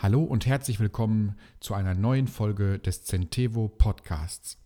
[0.00, 4.56] Hallo und herzlich willkommen zu einer neuen Folge des Centevo Podcasts.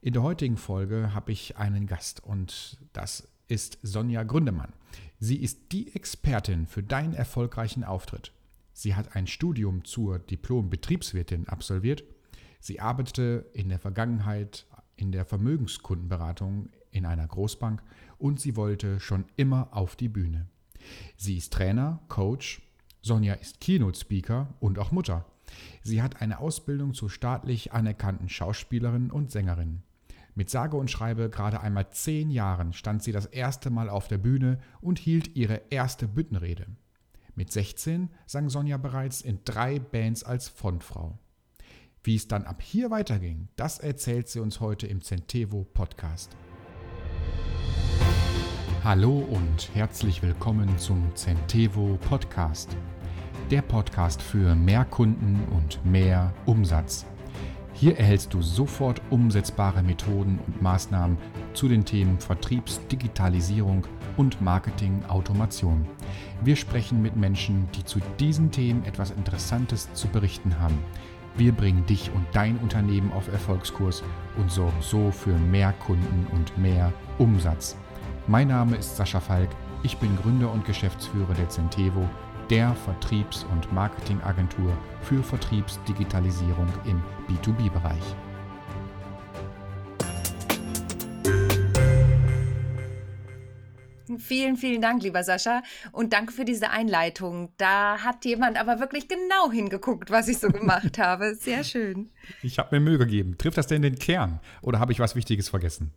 [0.00, 4.72] In der heutigen Folge habe ich einen Gast und das ist Sonja Gründemann.
[5.18, 8.32] Sie ist die Expertin für deinen erfolgreichen Auftritt.
[8.72, 12.02] Sie hat ein Studium zur Diplom-Betriebswirtin absolviert.
[12.58, 14.66] Sie arbeitete in der Vergangenheit
[14.96, 17.82] in der Vermögenskundenberatung in einer Großbank
[18.16, 20.46] und sie wollte schon immer auf die Bühne.
[21.18, 22.62] Sie ist Trainer, Coach
[23.04, 25.26] Sonja ist Keynote-Speaker und auch Mutter.
[25.82, 29.82] Sie hat eine Ausbildung zur staatlich anerkannten Schauspielerin und Sängerin.
[30.36, 34.18] Mit sage und schreibe gerade einmal zehn Jahren stand sie das erste Mal auf der
[34.18, 36.66] Bühne und hielt ihre erste Büttenrede.
[37.34, 41.18] Mit 16 sang Sonja bereits in drei Bands als Frontfrau.
[42.04, 46.36] Wie es dann ab hier weiterging, das erzählt sie uns heute im Centevo Podcast.
[48.84, 52.76] Hallo und herzlich willkommen zum Centevo Podcast.
[53.52, 57.04] Der Podcast für mehr Kunden und mehr Umsatz.
[57.74, 61.18] Hier erhältst du sofort umsetzbare Methoden und Maßnahmen
[61.52, 65.86] zu den Themen Vertriebsdigitalisierung und Marketing-Automation.
[66.42, 70.78] Wir sprechen mit Menschen, die zu diesen Themen etwas Interessantes zu berichten haben.
[71.36, 74.02] Wir bringen dich und dein Unternehmen auf Erfolgskurs
[74.38, 77.76] und sorgen so für mehr Kunden und mehr Umsatz.
[78.26, 79.50] Mein Name ist Sascha Falk,
[79.82, 82.08] ich bin Gründer und Geschäftsführer der Centevo,
[82.52, 88.02] der Vertriebs- und Marketingagentur für Vertriebsdigitalisierung im B2B-Bereich.
[94.18, 95.62] Vielen, vielen Dank, lieber Sascha.
[95.92, 97.54] Und danke für diese Einleitung.
[97.56, 101.34] Da hat jemand aber wirklich genau hingeguckt, was ich so gemacht habe.
[101.34, 102.10] Sehr schön.
[102.42, 103.38] Ich habe mir Mühe gegeben.
[103.38, 105.90] Trifft das denn den Kern oder habe ich was Wichtiges vergessen?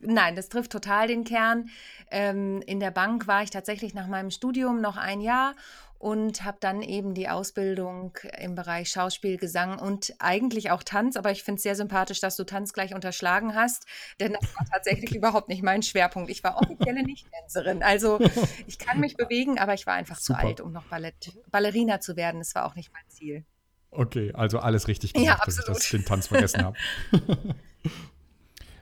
[0.00, 1.70] Nein, das trifft total den Kern.
[2.10, 5.54] Ähm, in der Bank war ich tatsächlich nach meinem Studium noch ein Jahr
[5.98, 11.16] und habe dann eben die Ausbildung im Bereich Schauspiel, Gesang und eigentlich auch Tanz.
[11.16, 13.86] Aber ich finde es sehr sympathisch, dass du Tanz gleich unterschlagen hast,
[14.20, 16.30] denn das war tatsächlich überhaupt nicht mein Schwerpunkt.
[16.30, 17.82] Ich war offizielle Nicht-Tänzerin.
[17.82, 18.20] Also
[18.66, 20.40] ich kann mich bewegen, aber ich war einfach Super.
[20.40, 22.38] zu alt, um noch Ballett, Ballerina zu werden.
[22.38, 23.44] Das war auch nicht mein Ziel.
[23.90, 26.76] Okay, also alles richtig gemacht, ja, dass ich das, den Tanz vergessen habe.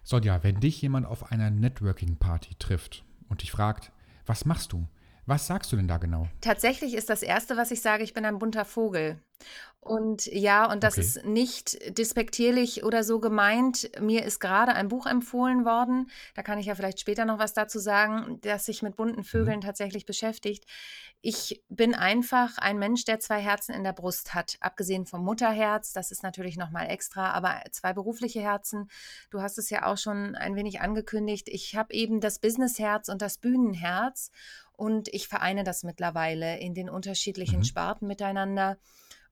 [0.02, 3.92] Sonja, wenn dich jemand auf einer Networking-Party trifft und dich fragt,
[4.26, 4.86] was machst du?
[5.26, 6.28] Was sagst du denn da genau?
[6.40, 9.18] Tatsächlich ist das Erste, was ich sage, ich bin ein bunter Vogel.
[9.86, 11.02] Und ja, und das okay.
[11.02, 13.88] ist nicht despektierlich oder so gemeint.
[14.00, 17.52] Mir ist gerade ein Buch empfohlen worden, da kann ich ja vielleicht später noch was
[17.52, 19.24] dazu sagen, das sich mit bunten mhm.
[19.24, 19.64] Vögeln mhm.
[19.64, 20.64] tatsächlich beschäftigt.
[21.22, 25.92] Ich bin einfach ein Mensch, der zwei Herzen in der Brust hat, abgesehen vom Mutterherz,
[25.92, 28.90] das ist natürlich nochmal extra, aber zwei berufliche Herzen.
[29.30, 31.48] Du hast es ja auch schon ein wenig angekündigt.
[31.48, 34.32] Ich habe eben das Businessherz und das Bühnenherz
[34.72, 37.64] und ich vereine das mittlerweile in den unterschiedlichen mhm.
[37.64, 38.78] Sparten miteinander.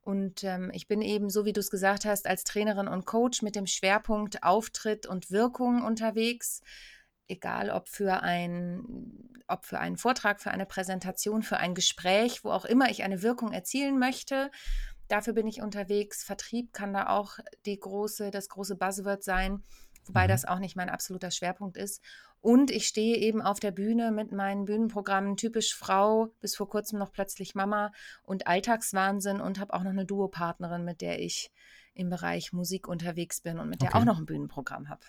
[0.05, 3.41] Und ähm, ich bin eben, so wie du es gesagt hast, als Trainerin und Coach
[3.41, 6.61] mit dem Schwerpunkt Auftritt und Wirkung unterwegs.
[7.27, 12.51] Egal ob für, ein, ob für einen Vortrag, für eine Präsentation, für ein Gespräch, wo
[12.51, 14.51] auch immer ich eine Wirkung erzielen möchte.
[15.09, 16.23] Dafür bin ich unterwegs.
[16.23, 19.63] Vertrieb kann da auch die große, das große Buzzword sein,
[20.05, 20.29] wobei mhm.
[20.29, 22.03] das auch nicht mein absoluter Schwerpunkt ist.
[22.45, 26.99] Und ich stehe eben auf der Bühne mit meinen Bühnenprogrammen typisch Frau, bis vor kurzem
[26.99, 27.91] noch plötzlich Mama
[28.23, 31.51] und Alltagswahnsinn und habe auch noch eine Duopartnerin, mit der ich
[31.95, 33.99] im Bereich Musik unterwegs bin und mit der okay.
[33.99, 35.01] auch noch ein Bühnenprogramm habe.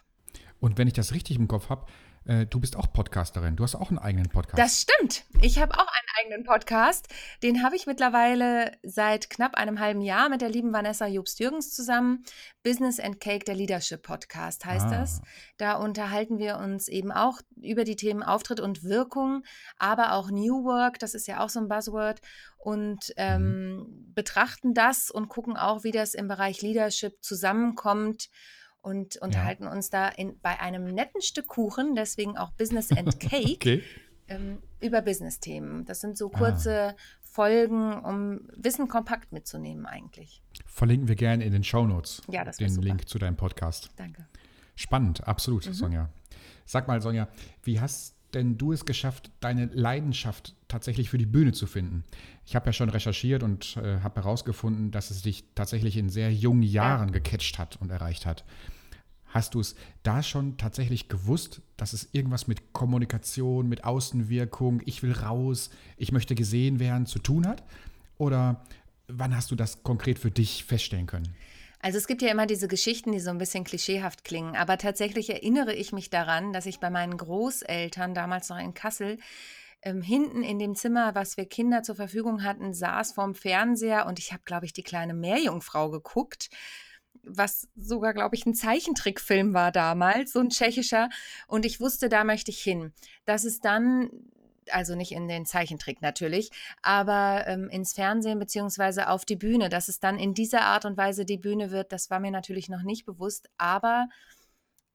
[0.61, 1.85] Und wenn ich das richtig im Kopf habe,
[2.23, 3.57] äh, du bist auch Podcasterin.
[3.57, 4.57] Du hast auch einen eigenen Podcast.
[4.57, 5.25] Das stimmt.
[5.41, 7.07] Ich habe auch einen eigenen Podcast.
[7.43, 12.23] Den habe ich mittlerweile seit knapp einem halben Jahr mit der lieben Vanessa Jobst-Jürgens zusammen.
[12.63, 14.99] Business and Cake, der Leadership Podcast heißt ah.
[14.99, 15.21] das.
[15.57, 19.43] Da unterhalten wir uns eben auch über die Themen Auftritt und Wirkung,
[19.77, 22.19] aber auch New Work, das ist ja auch so ein Buzzword.
[22.57, 24.13] Und ähm, mhm.
[24.15, 28.29] betrachten das und gucken auch, wie das im Bereich Leadership zusammenkommt
[28.85, 29.71] und unterhalten ja.
[29.71, 33.83] uns da in, bei einem netten Stück Kuchen, deswegen auch Business and Cake, okay.
[34.27, 35.85] Ähm, über Business-Themen.
[35.85, 36.37] Das sind so ah.
[36.37, 36.95] kurze ah.
[37.21, 40.41] Folgen, um Wissen kompakt mitzunehmen eigentlich.
[40.65, 42.87] Verlinken wir gerne in den Show Notes ja, den super.
[42.87, 43.89] Link zu deinem Podcast.
[43.97, 44.25] Danke.
[44.75, 45.73] Spannend, absolut, mhm.
[45.73, 46.09] Sonja.
[46.65, 47.27] Sag mal, Sonja,
[47.63, 52.03] wie hast denn du es geschafft, deine Leidenschaft tatsächlich für die Bühne zu finden?
[52.45, 56.33] Ich habe ja schon recherchiert und äh, habe herausgefunden, dass es dich tatsächlich in sehr
[56.33, 57.13] jungen Jahren ja.
[57.13, 58.45] gecatcht hat und erreicht hat.
[59.35, 65.03] Hast du es da schon tatsächlich gewusst, dass es irgendwas mit Kommunikation, mit Außenwirkung, ich
[65.03, 67.61] will raus, ich möchte gesehen werden, zu tun hat?
[68.17, 68.63] Oder
[69.09, 71.35] wann hast du das konkret für dich feststellen können?
[71.81, 75.29] Also es gibt ja immer diese Geschichten, die so ein bisschen klischeehaft klingen, aber tatsächlich
[75.29, 79.17] erinnere ich mich daran, dass ich bei meinen Großeltern damals noch in Kassel
[79.81, 84.17] ähm, hinten in dem Zimmer, was wir Kinder zur Verfügung hatten, saß vorm Fernseher und
[84.17, 86.49] ich habe, glaube ich, die kleine Meerjungfrau geguckt
[87.23, 91.09] was sogar, glaube ich, ein Zeichentrickfilm war damals, so ein tschechischer.
[91.47, 92.93] Und ich wusste, da möchte ich hin.
[93.25, 94.09] Dass es dann
[94.71, 96.49] also nicht in den Zeichentrick natürlich,
[96.81, 99.69] aber ähm, ins Fernsehen beziehungsweise auf die Bühne.
[99.69, 102.69] Dass es dann in dieser Art und Weise die Bühne wird, das war mir natürlich
[102.69, 104.07] noch nicht bewusst, aber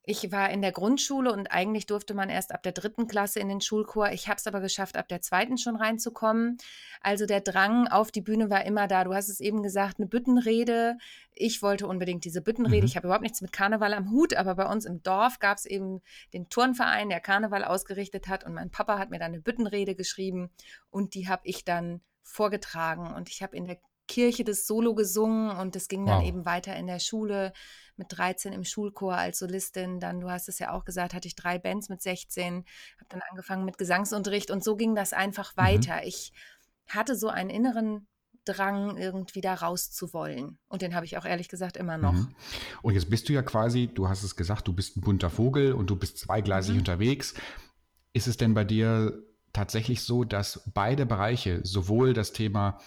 [0.02, 3.48] ich war in der Grundschule und eigentlich durfte man erst ab der dritten Klasse in
[3.48, 4.10] den Schulchor.
[4.10, 6.56] Ich habe es aber geschafft, ab der zweiten schon reinzukommen.
[7.02, 9.04] Also der Drang auf die Bühne war immer da.
[9.04, 10.96] Du hast es eben gesagt, eine Büttenrede.
[11.34, 12.82] Ich wollte unbedingt diese Büttenrede.
[12.82, 12.86] Mhm.
[12.86, 15.66] Ich habe überhaupt nichts mit Karneval am Hut, aber bei uns im Dorf gab es
[15.66, 16.00] eben
[16.32, 18.44] den Turnverein, der Karneval ausgerichtet hat.
[18.44, 20.50] Und mein Papa hat mir dann eine Büttenrede geschrieben
[20.90, 23.12] und die habe ich dann vorgetragen.
[23.14, 23.78] Und ich habe in der
[24.10, 26.26] Kirche das Solo gesungen und es ging dann wow.
[26.26, 27.52] eben weiter in der Schule
[27.96, 30.00] mit 13 im Schulchor als Solistin.
[30.00, 32.64] Dann, du hast es ja auch gesagt, hatte ich drei Bands mit 16,
[32.96, 35.60] habe dann angefangen mit Gesangsunterricht und so ging das einfach mhm.
[35.62, 35.96] weiter.
[35.96, 36.08] Mhm.
[36.08, 36.32] Ich
[36.88, 38.08] hatte so einen inneren
[38.44, 40.58] Drang, irgendwie da raus zu wollen.
[40.68, 42.14] Und den habe ich auch ehrlich gesagt immer noch.
[42.14, 42.34] Mhm.
[42.82, 45.72] Und jetzt bist du ja quasi, du hast es gesagt, du bist ein bunter Vogel
[45.72, 46.80] und du bist zweigleisig mhm.
[46.80, 47.34] unterwegs.
[48.12, 49.22] Ist es denn bei dir
[49.52, 52.80] tatsächlich so, dass beide Bereiche, sowohl das Thema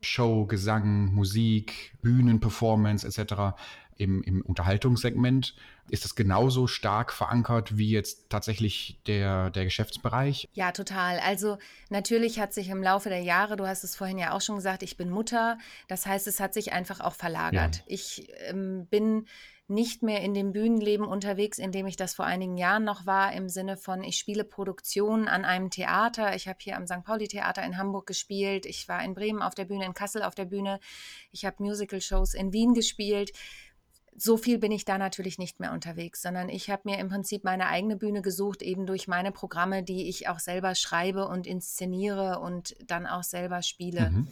[0.00, 3.56] Show, Gesang, Musik, Bühnenperformance etc.
[3.96, 5.54] Im, im Unterhaltungssegment
[5.90, 10.48] ist das genauso stark verankert wie jetzt tatsächlich der, der Geschäftsbereich?
[10.52, 11.18] Ja, total.
[11.20, 11.58] Also
[11.88, 14.82] natürlich hat sich im Laufe der Jahre, du hast es vorhin ja auch schon gesagt,
[14.82, 15.58] ich bin Mutter.
[15.88, 17.76] Das heißt, es hat sich einfach auch verlagert.
[17.76, 17.82] Ja.
[17.86, 19.26] Ich ähm, bin
[19.68, 23.34] nicht mehr in dem Bühnenleben unterwegs, in dem ich das vor einigen Jahren noch war,
[23.34, 26.34] im Sinne von, ich spiele Produktionen an einem Theater.
[26.34, 27.04] Ich habe hier am St.
[27.04, 28.64] Pauli Theater in Hamburg gespielt.
[28.64, 30.80] Ich war in Bremen auf der Bühne, in Kassel auf der Bühne.
[31.32, 33.32] Ich habe Musical-Shows in Wien gespielt.
[34.16, 37.44] So viel bin ich da natürlich nicht mehr unterwegs, sondern ich habe mir im Prinzip
[37.44, 42.40] meine eigene Bühne gesucht, eben durch meine Programme, die ich auch selber schreibe und inszeniere
[42.40, 44.10] und dann auch selber spiele.
[44.10, 44.28] Mhm.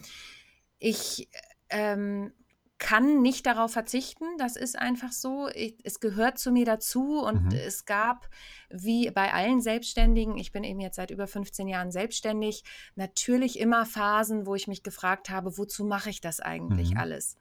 [0.79, 1.29] Ich
[1.69, 2.33] ähm,
[2.79, 4.25] kann nicht darauf verzichten.
[4.39, 5.49] Das ist einfach so.
[5.49, 7.59] Ich, es gehört zu mir dazu und mhm.
[7.59, 8.29] es gab,
[8.69, 12.65] wie bei allen Selbstständigen, ich bin eben jetzt seit über 15 Jahren selbstständig,
[12.95, 16.99] natürlich immer Phasen, wo ich mich gefragt habe, wozu mache ich das eigentlich mhm.
[16.99, 17.37] alles?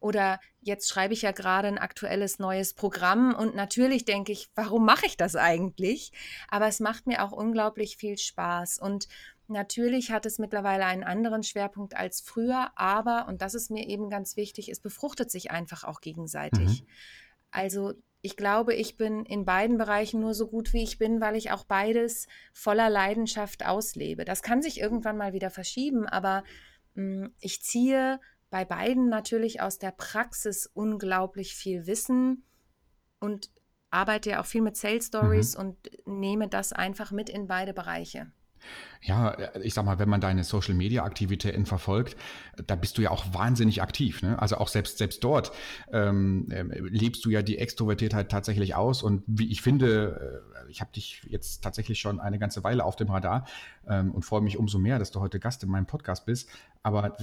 [0.00, 4.84] Oder jetzt schreibe ich ja gerade ein aktuelles neues Programm und natürlich denke ich, warum
[4.84, 6.12] mache ich das eigentlich?
[6.48, 9.08] Aber es macht mir auch unglaublich viel Spaß und
[9.48, 14.10] Natürlich hat es mittlerweile einen anderen Schwerpunkt als früher, aber, und das ist mir eben
[14.10, 16.82] ganz wichtig, es befruchtet sich einfach auch gegenseitig.
[16.82, 16.86] Mhm.
[17.50, 21.34] Also ich glaube, ich bin in beiden Bereichen nur so gut, wie ich bin, weil
[21.34, 24.26] ich auch beides voller Leidenschaft auslebe.
[24.26, 26.44] Das kann sich irgendwann mal wieder verschieben, aber
[26.94, 28.20] mh, hm, ich ziehe
[28.50, 32.44] bei beiden natürlich aus der Praxis unglaublich viel Wissen
[33.18, 33.50] und
[33.90, 35.60] arbeite ja auch viel mit Sales Stories mhm.
[35.60, 38.30] und nehme das einfach mit in beide Bereiche.
[39.00, 42.16] Ja, ich sag mal, wenn man deine Social Media Aktivitäten verfolgt,
[42.66, 44.22] da bist du ja auch wahnsinnig aktiv.
[44.22, 44.40] Ne?
[44.40, 45.52] Also auch selbst, selbst dort
[45.92, 49.02] ähm, äh, lebst du ja die Extrovertiertheit tatsächlich aus.
[49.02, 52.96] Und wie ich finde, äh, ich habe dich jetzt tatsächlich schon eine ganze Weile auf
[52.96, 53.46] dem Radar
[53.88, 56.48] ähm, und freue mich umso mehr, dass du heute Gast in meinem Podcast bist.
[56.88, 57.14] Aber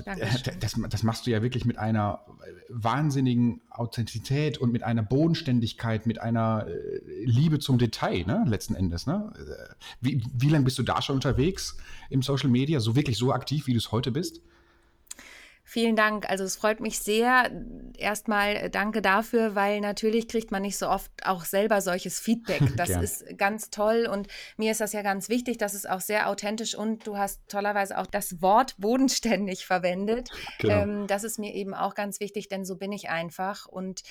[0.60, 2.24] das, das, machst du ja wirklich mit einer
[2.70, 8.44] wahnsinnigen Authentizität und mit einer Bodenständigkeit, mit einer äh, Liebe zum Detail, ne?
[8.46, 9.08] letzten Endes.
[9.08, 9.34] Ne?
[9.36, 11.78] Äh, wie, wie lange bist du da schon unterwegs
[12.12, 12.80] im Social Media?
[12.80, 14.42] So wirklich so aktiv, wie du es heute bist?
[15.68, 16.30] Vielen Dank.
[16.30, 17.52] Also es freut mich sehr.
[17.98, 22.62] Erstmal äh, danke dafür, weil natürlich kriegt man nicht so oft auch selber solches Feedback.
[22.76, 25.58] Das ist ganz toll und mir ist das ja ganz wichtig.
[25.58, 30.30] Das ist auch sehr authentisch und du hast tollerweise auch das Wort bodenständig verwendet.
[30.60, 30.82] Genau.
[30.82, 34.04] Ähm, das ist mir eben auch ganz wichtig, denn so bin ich einfach und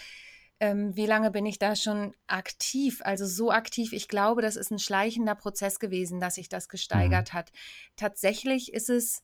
[0.61, 3.01] ähm, wie lange bin ich da schon aktiv?
[3.05, 7.33] Also so aktiv, ich glaube, das ist ein schleichender Prozess gewesen, dass sich das gesteigert
[7.33, 7.39] mhm.
[7.39, 7.53] hat.
[7.97, 9.23] Tatsächlich ist es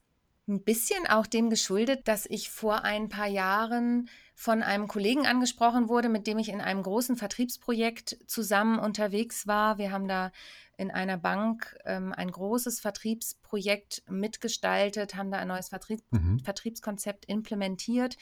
[0.49, 5.89] ein bisschen auch dem geschuldet, dass ich vor ein paar Jahren von einem Kollegen angesprochen
[5.89, 9.79] wurde, mit dem ich in einem großen Vertriebsprojekt zusammen unterwegs war.
[9.79, 10.33] Wir haben da
[10.77, 16.39] in einer Bank ähm, ein großes Vertriebsprojekt mitgestaltet, haben da ein neues Vertrieb mhm.
[16.41, 18.17] Vertriebskonzept implementiert.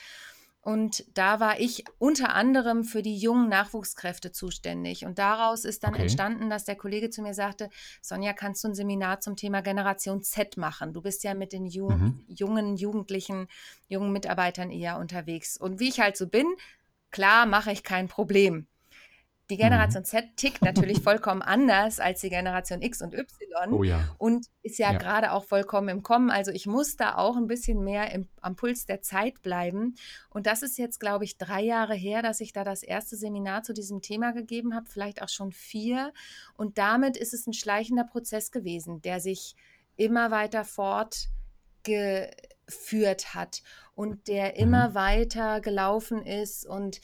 [0.60, 5.06] Und da war ich unter anderem für die jungen Nachwuchskräfte zuständig.
[5.06, 6.02] Und daraus ist dann okay.
[6.02, 7.70] entstanden, dass der Kollege zu mir sagte,
[8.02, 10.92] Sonja, kannst du ein Seminar zum Thema Generation Z machen?
[10.92, 12.24] Du bist ja mit den Ju mhm.
[12.28, 13.48] jungen, jugendlichen,
[13.88, 15.56] jungen Mitarbeitern eher unterwegs.
[15.56, 16.46] Und wie ich halt so bin,
[17.10, 18.66] klar mache ich kein Problem.
[19.50, 20.06] Die Generation mhm.
[20.06, 24.14] Z tickt natürlich vollkommen anders als die Generation X und Y oh ja.
[24.18, 24.98] und ist ja, ja.
[24.98, 26.30] gerade auch vollkommen im Kommen.
[26.30, 29.94] Also ich muss da auch ein bisschen mehr im, am Puls der Zeit bleiben.
[30.28, 33.62] Und das ist jetzt, glaube ich, drei Jahre her, dass ich da das erste Seminar
[33.62, 36.12] zu diesem Thema gegeben habe, vielleicht auch schon vier.
[36.54, 39.56] Und damit ist es ein schleichender Prozess gewesen, der sich
[39.96, 43.62] immer weiter fortgeführt hat
[43.94, 44.94] und der immer mhm.
[44.94, 47.00] weiter gelaufen ist und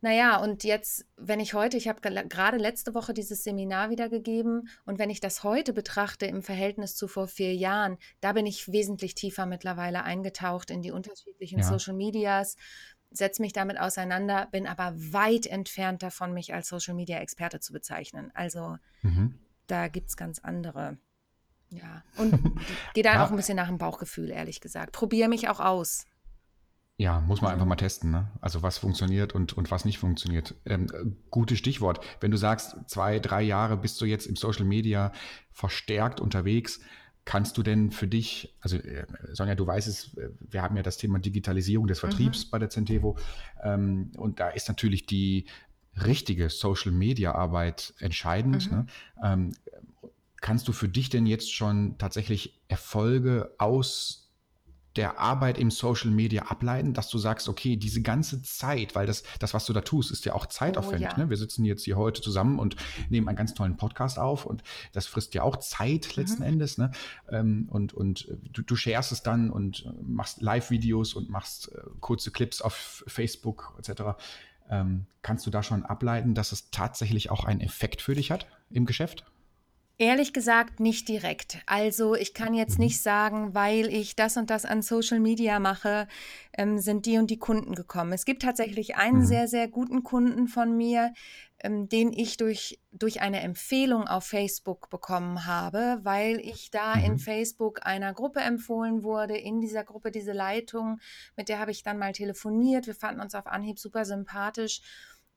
[0.00, 4.98] naja, und jetzt, wenn ich heute, ich habe gerade letzte Woche dieses Seminar wiedergegeben und
[4.98, 9.14] wenn ich das heute betrachte im Verhältnis zu vor vier Jahren, da bin ich wesentlich
[9.14, 11.64] tiefer mittlerweile eingetaucht in die unterschiedlichen ja.
[11.64, 12.56] Social Medias,
[13.10, 17.72] setze mich damit auseinander, bin aber weit entfernt davon, mich als Social Media Experte zu
[17.72, 18.30] bezeichnen.
[18.34, 19.38] Also mhm.
[19.66, 20.98] da gibt es ganz andere.
[21.70, 22.32] Ja, und
[22.94, 23.24] gehe da ja.
[23.24, 24.92] auch ein bisschen nach dem Bauchgefühl, ehrlich gesagt.
[24.92, 26.06] Probiere mich auch aus.
[27.00, 28.28] Ja, muss man einfach mal testen, ne?
[28.40, 30.56] Also was funktioniert und, und was nicht funktioniert.
[30.66, 30.88] Ähm,
[31.30, 32.04] gutes Stichwort.
[32.20, 35.12] Wenn du sagst, zwei, drei Jahre bist du jetzt im Social Media
[35.52, 36.80] verstärkt unterwegs,
[37.24, 40.82] kannst du denn für dich, also äh, Sonja, du weißt es, äh, wir haben ja
[40.82, 42.50] das Thema Digitalisierung des Vertriebs mhm.
[42.50, 43.16] bei der Centevo
[43.62, 45.46] ähm, und da ist natürlich die
[46.04, 48.68] richtige Social Media Arbeit entscheidend.
[48.72, 48.76] Mhm.
[48.76, 48.86] Ne?
[49.22, 49.52] Ähm,
[50.40, 54.27] kannst du für dich denn jetzt schon tatsächlich Erfolge aus
[54.98, 59.22] der Arbeit im Social Media ableiten, dass du sagst, okay, diese ganze Zeit, weil das,
[59.38, 61.10] das was du da tust, ist ja auch zeitaufwendig.
[61.10, 61.24] Oh, ja.
[61.24, 61.30] Ne?
[61.30, 62.74] Wir sitzen jetzt hier heute zusammen und
[63.08, 66.20] nehmen einen ganz tollen Podcast auf und das frisst ja auch Zeit mhm.
[66.20, 66.48] letzten mhm.
[66.48, 66.78] Endes.
[66.78, 66.90] Ne?
[67.30, 72.32] Ähm, und und du, du sharest es dann und machst Live-Videos und machst äh, kurze
[72.32, 74.02] Clips auf Facebook etc.
[74.68, 78.48] Ähm, kannst du da schon ableiten, dass es tatsächlich auch einen Effekt für dich hat
[78.68, 79.24] im Geschäft?
[80.00, 81.58] Ehrlich gesagt nicht direkt.
[81.66, 82.84] Also ich kann jetzt mhm.
[82.84, 86.06] nicht sagen, weil ich das und das an Social Media mache,
[86.56, 88.12] ähm, sind die und die Kunden gekommen.
[88.12, 89.26] Es gibt tatsächlich einen mhm.
[89.26, 91.12] sehr, sehr guten Kunden von mir,
[91.58, 97.04] ähm, den ich durch, durch eine Empfehlung auf Facebook bekommen habe, weil ich da mhm.
[97.04, 99.36] in Facebook einer Gruppe empfohlen wurde.
[99.36, 101.00] In dieser Gruppe diese Leitung,
[101.36, 102.86] mit der habe ich dann mal telefoniert.
[102.86, 104.80] Wir fanden uns auf Anhieb super sympathisch.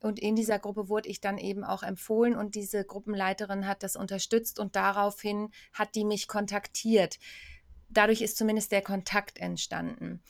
[0.01, 3.95] Und in dieser Gruppe wurde ich dann eben auch empfohlen und diese Gruppenleiterin hat das
[3.95, 7.19] unterstützt und daraufhin hat die mich kontaktiert.
[7.87, 10.23] Dadurch ist zumindest der Kontakt entstanden.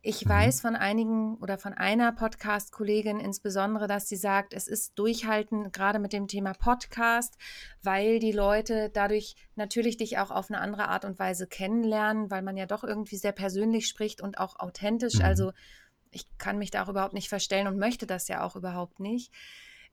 [0.00, 0.30] Ich mhm.
[0.30, 5.98] weiß von einigen oder von einer Podcast-Kollegin insbesondere, dass sie sagt, es ist durchhalten, gerade
[5.98, 7.36] mit dem Thema Podcast,
[7.82, 12.42] weil die Leute dadurch natürlich dich auch auf eine andere Art und Weise kennenlernen, weil
[12.42, 15.16] man ja doch irgendwie sehr persönlich spricht und auch authentisch.
[15.16, 15.24] Mhm.
[15.24, 15.52] Also
[16.10, 19.32] ich kann mich da auch überhaupt nicht verstellen und möchte das ja auch überhaupt nicht.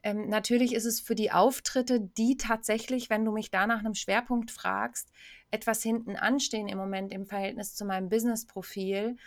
[0.04, 3.96] Ähm, natürlich ist es für die Auftritte, die tatsächlich, wenn du mich da nach einem
[3.96, 5.10] Schwerpunkt fragst,
[5.50, 9.18] etwas hinten anstehen im Moment im Verhältnis zu meinem Business-Profil,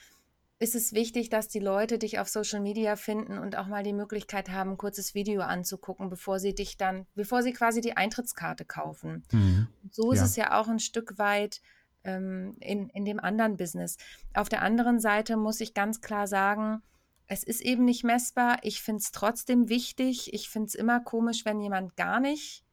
[0.61, 3.93] ist es wichtig, dass die Leute dich auf Social Media finden und auch mal die
[3.93, 8.65] Möglichkeit haben, ein kurzes Video anzugucken, bevor sie dich dann, bevor sie quasi die Eintrittskarte
[8.65, 9.25] kaufen.
[9.31, 9.69] Mhm.
[9.91, 10.25] So ist ja.
[10.25, 11.61] es ja auch ein Stück weit
[12.09, 13.97] ähm, in, in dem anderen Business.
[14.35, 16.83] Auf der anderen Seite muss ich ganz klar sagen,
[17.27, 18.59] es ist eben nicht messbar.
[18.63, 20.33] Ich finde es trotzdem wichtig.
[20.33, 22.65] Ich finde es immer komisch, wenn jemand gar nicht,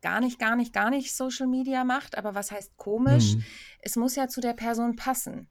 [0.00, 2.18] gar nicht, gar nicht, gar nicht Social Media macht.
[2.18, 3.36] Aber was heißt komisch?
[3.36, 3.44] Mhm.
[3.78, 5.48] Es muss ja zu der Person passen.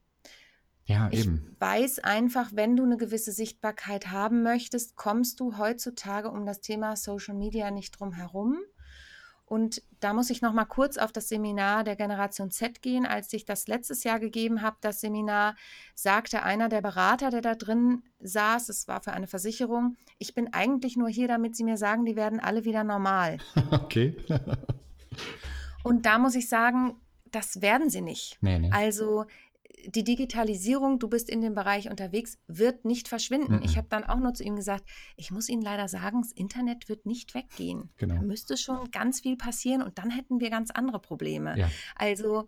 [0.83, 1.53] Ja, eben.
[1.53, 6.59] Ich weiß einfach, wenn du eine gewisse Sichtbarkeit haben möchtest, kommst du heutzutage um das
[6.59, 8.57] Thema Social Media nicht drum herum.
[9.51, 13.05] Und da muss ich noch mal kurz auf das Seminar der Generation Z gehen.
[13.05, 15.57] Als ich das letztes Jahr gegeben habe, das Seminar,
[15.93, 20.53] sagte einer der Berater, der da drin saß, es war für eine Versicherung, ich bin
[20.53, 23.39] eigentlich nur hier, damit Sie mir sagen, die werden alle wieder normal.
[23.71, 24.15] Okay.
[25.83, 26.95] Und da muss ich sagen,
[27.31, 28.37] das werden sie nicht.
[28.39, 28.69] Nee, nee.
[28.71, 29.25] Also
[29.87, 33.57] die Digitalisierung, du bist in dem Bereich unterwegs, wird nicht verschwinden.
[33.57, 33.63] Mhm.
[33.63, 34.85] Ich habe dann auch nur zu ihm gesagt,
[35.15, 37.89] ich muss Ihnen leider sagen, das Internet wird nicht weggehen.
[37.97, 38.15] Genau.
[38.15, 41.57] Da müsste schon ganz viel passieren und dann hätten wir ganz andere Probleme.
[41.57, 41.69] Ja.
[41.95, 42.47] Also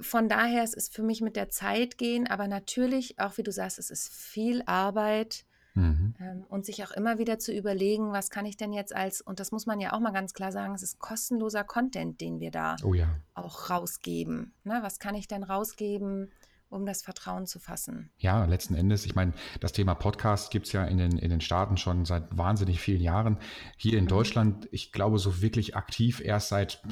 [0.00, 3.52] von daher, es ist für mich mit der Zeit gehen, aber natürlich, auch wie du
[3.52, 5.44] sagst, es ist viel Arbeit
[5.74, 6.14] Mhm.
[6.20, 9.40] Ähm, und sich auch immer wieder zu überlegen, was kann ich denn jetzt als, und
[9.40, 12.50] das muss man ja auch mal ganz klar sagen, es ist kostenloser Content, den wir
[12.50, 13.08] da oh ja.
[13.34, 14.52] auch rausgeben.
[14.64, 14.78] Ne?
[14.82, 16.30] Was kann ich denn rausgeben?
[16.72, 18.10] um das Vertrauen zu fassen.
[18.16, 21.42] Ja, letzten Endes, ich meine, das Thema Podcast gibt es ja in den, in den
[21.42, 23.36] Staaten schon seit wahnsinnig vielen Jahren.
[23.76, 24.08] Hier in mhm.
[24.08, 26.82] Deutschland, ich glaube, so wirklich aktiv erst seit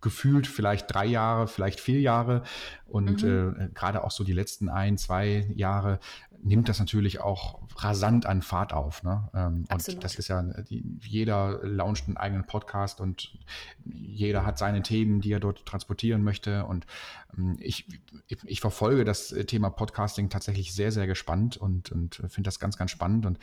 [0.00, 2.42] gefühlt vielleicht drei Jahre, vielleicht vier Jahre
[2.86, 3.56] und mhm.
[3.58, 5.98] äh, gerade auch so die letzten ein, zwei Jahre
[6.44, 9.02] nimmt das natürlich auch rasant an Fahrt auf.
[9.02, 9.28] Ne?
[9.34, 13.36] Ähm, und das ist ja, die, jeder launcht einen eigenen Podcast und
[13.84, 16.66] jeder hat seine Themen, die er dort transportieren möchte.
[16.66, 16.86] Und
[17.36, 17.88] ähm, ich,
[18.44, 22.90] ich verfolge das Thema Podcasting tatsächlich sehr, sehr gespannt und, und finde das ganz, ganz
[22.90, 23.38] spannend und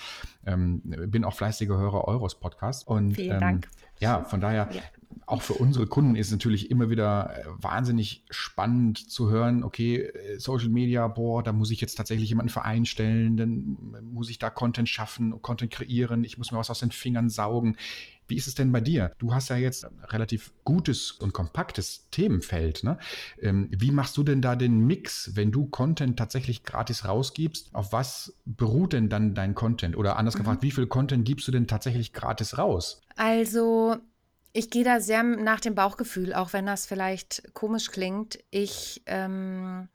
[0.45, 2.83] ähm, bin auch fleißiger Hörer eures Podcasts.
[2.83, 3.67] Und, Vielen Dank.
[3.99, 4.69] Ja, von daher.
[4.71, 4.81] Ja
[5.31, 9.97] auch für unsere Kunden ist es natürlich immer wieder äh, wahnsinnig spannend zu hören, okay,
[9.97, 14.39] äh, Social Media, boah, da muss ich jetzt tatsächlich jemanden für einstellen, dann muss ich
[14.39, 17.77] da Content schaffen, Content kreieren, ich muss mir was aus den Fingern saugen.
[18.27, 19.13] Wie ist es denn bei dir?
[19.19, 22.83] Du hast ja jetzt ein relativ gutes und kompaktes Themenfeld.
[22.83, 22.97] Ne?
[23.41, 27.73] Ähm, wie machst du denn da den Mix, wenn du Content tatsächlich gratis rausgibst?
[27.73, 29.97] Auf was beruht denn dann dein Content?
[29.97, 30.39] Oder anders mhm.
[30.39, 33.01] gefragt, wie viel Content gibst du denn tatsächlich gratis raus?
[33.17, 33.97] Also
[34.53, 38.39] ich gehe da sehr nach dem Bauchgefühl, auch wenn das vielleicht komisch klingt.
[38.49, 39.87] Ich ähm,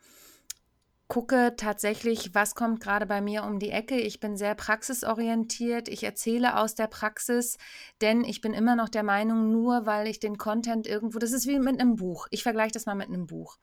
[1.08, 3.96] gucke tatsächlich, was kommt gerade bei mir um die Ecke.
[3.96, 5.88] Ich bin sehr praxisorientiert.
[5.88, 7.58] Ich erzähle aus der Praxis,
[8.00, 11.46] denn ich bin immer noch der Meinung, nur weil ich den Content irgendwo, das ist
[11.46, 12.26] wie mit einem Buch.
[12.30, 13.58] Ich vergleiche das mal mit einem Buch.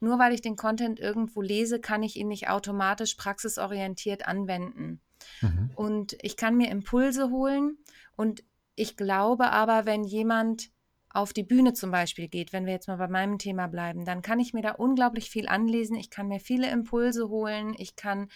[0.00, 5.00] Nur weil ich den Content irgendwo lese, kann ich ihn nicht automatisch praxisorientiert anwenden.
[5.42, 5.70] Mhm.
[5.74, 7.78] Und ich kann mir Impulse holen
[8.16, 8.42] und
[8.76, 10.70] ich glaube aber, wenn jemand
[11.10, 14.20] auf die Bühne zum Beispiel geht, wenn wir jetzt mal bei meinem Thema bleiben, dann
[14.20, 15.96] kann ich mir da unglaublich viel anlesen.
[15.96, 17.74] Ich kann mir viele Impulse holen.
[17.78, 18.28] Ich kann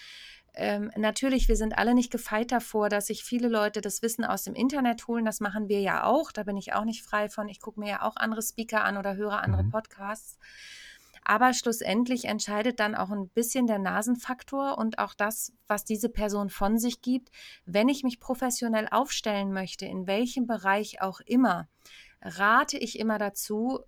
[0.54, 4.44] ähm, natürlich, wir sind alle nicht gefeit davor, dass sich viele Leute das Wissen aus
[4.44, 5.26] dem Internet holen.
[5.26, 6.32] Das machen wir ja auch.
[6.32, 7.48] Da bin ich auch nicht frei von.
[7.48, 9.70] Ich gucke mir ja auch andere Speaker an oder höre andere mhm.
[9.70, 10.38] Podcasts.
[11.22, 16.50] Aber schlussendlich entscheidet dann auch ein bisschen der Nasenfaktor und auch das, was diese Person
[16.50, 17.30] von sich gibt.
[17.66, 21.68] Wenn ich mich professionell aufstellen möchte, in welchem Bereich auch immer,
[22.22, 23.80] rate ich immer dazu,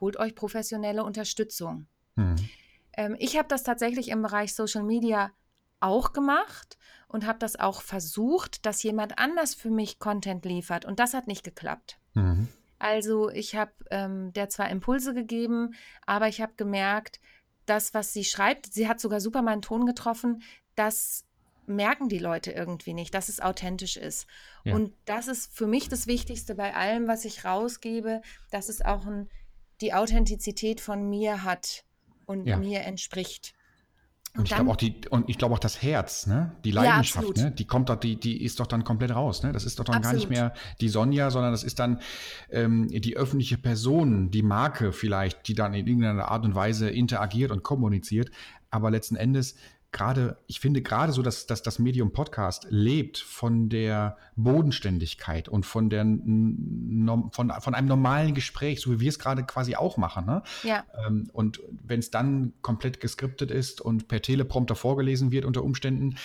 [0.00, 1.86] holt euch professionelle Unterstützung.
[2.16, 2.36] Mhm.
[2.96, 5.32] Ähm, ich habe das tatsächlich im Bereich Social Media
[5.80, 6.78] auch gemacht
[7.08, 10.84] und habe das auch versucht, dass jemand anders für mich Content liefert.
[10.84, 11.98] Und das hat nicht geklappt.
[12.14, 12.48] Mhm.
[12.78, 15.74] Also ich habe ähm, der zwar Impulse gegeben,
[16.06, 17.20] aber ich habe gemerkt,
[17.66, 20.42] das, was sie schreibt, sie hat sogar super meinen Ton getroffen,
[20.74, 21.24] das
[21.66, 24.26] merken die Leute irgendwie nicht, dass es authentisch ist.
[24.64, 24.74] Ja.
[24.74, 29.06] Und das ist für mich das Wichtigste bei allem, was ich rausgebe, dass es auch
[29.06, 29.30] ein,
[29.80, 31.84] die Authentizität von mir hat
[32.26, 32.58] und ja.
[32.58, 33.54] mir entspricht.
[34.34, 36.56] Und, und ich glaube auch die, und ich glaube auch das Herz, ne?
[36.64, 37.50] Die Leidenschaft, ja, ne?
[37.52, 39.52] Die kommt doch, die, die ist doch dann komplett raus, ne?
[39.52, 40.12] Das ist doch dann absolut.
[40.12, 42.00] gar nicht mehr die Sonja, sondern das ist dann
[42.50, 47.52] ähm, die öffentliche Person, die Marke vielleicht, die dann in irgendeiner Art und Weise interagiert
[47.52, 48.32] und kommuniziert.
[48.70, 49.54] Aber letzten Endes
[49.94, 55.64] gerade, ich finde gerade so, dass, dass das Medium Podcast lebt von der Bodenständigkeit und
[55.64, 60.26] von, der, von, von einem normalen Gespräch, so wie wir es gerade quasi auch machen.
[60.26, 60.42] Ne?
[60.64, 60.84] Ja.
[61.06, 66.16] Ähm, und wenn es dann komplett geskriptet ist und per Teleprompter vorgelesen wird unter Umständen,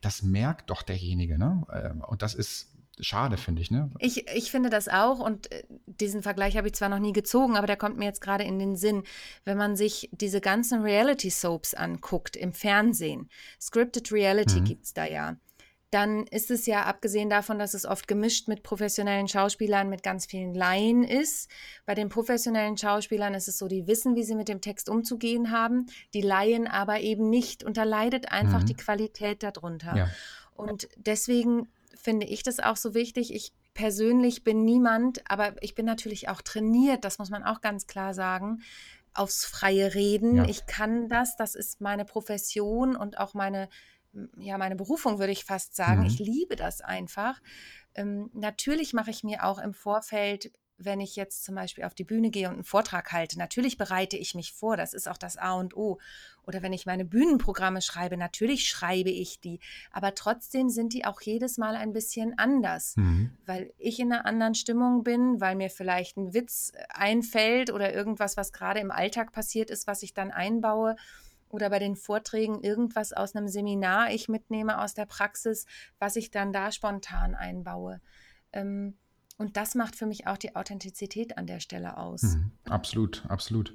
[0.00, 1.36] das merkt doch derjenige.
[1.36, 1.66] Ne?
[1.72, 3.70] Ähm, und das ist, schade, finde ich.
[3.70, 3.90] Ne?
[3.98, 7.56] Ich, ich finde das auch und äh, diesen Vergleich habe ich zwar noch nie gezogen,
[7.56, 9.02] aber der kommt mir jetzt gerade in den Sinn.
[9.44, 13.28] Wenn man sich diese ganzen Reality-Soaps anguckt im Fernsehen,
[13.60, 14.64] Scripted Reality mhm.
[14.64, 15.36] gibt es da ja,
[15.90, 20.26] dann ist es ja abgesehen davon, dass es oft gemischt mit professionellen Schauspielern, mit ganz
[20.26, 21.48] vielen Laien ist.
[21.84, 25.52] Bei den professionellen Schauspielern ist es so, die wissen, wie sie mit dem Text umzugehen
[25.52, 28.66] haben, die Laien aber eben nicht und da leidet einfach mhm.
[28.66, 29.96] die Qualität darunter.
[29.96, 30.10] Ja.
[30.54, 33.34] Und deswegen finde ich das auch so wichtig.
[33.34, 37.86] Ich persönlich bin niemand, aber ich bin natürlich auch trainiert, das muss man auch ganz
[37.86, 38.62] klar sagen,
[39.12, 40.36] aufs freie Reden.
[40.36, 40.44] Ja.
[40.48, 43.68] Ich kann das, das ist meine Profession und auch meine,
[44.38, 46.00] ja, meine Berufung, würde ich fast sagen.
[46.00, 46.06] Mhm.
[46.06, 47.40] Ich liebe das einfach.
[47.94, 52.04] Ähm, natürlich mache ich mir auch im Vorfeld wenn ich jetzt zum Beispiel auf die
[52.04, 55.36] Bühne gehe und einen Vortrag halte, natürlich bereite ich mich vor, das ist auch das
[55.36, 55.98] A und O.
[56.46, 59.58] Oder wenn ich meine Bühnenprogramme schreibe, natürlich schreibe ich die,
[59.90, 63.30] aber trotzdem sind die auch jedes Mal ein bisschen anders, mhm.
[63.46, 68.36] weil ich in einer anderen Stimmung bin, weil mir vielleicht ein Witz einfällt oder irgendwas,
[68.36, 70.96] was gerade im Alltag passiert ist, was ich dann einbaue
[71.48, 75.66] oder bei den Vorträgen irgendwas aus einem Seminar ich mitnehme aus der Praxis,
[75.98, 78.00] was ich dann da spontan einbaue.
[78.52, 78.96] Ähm,
[79.38, 82.22] und das macht für mich auch die Authentizität an der Stelle aus.
[82.22, 83.74] Mhm, absolut, absolut.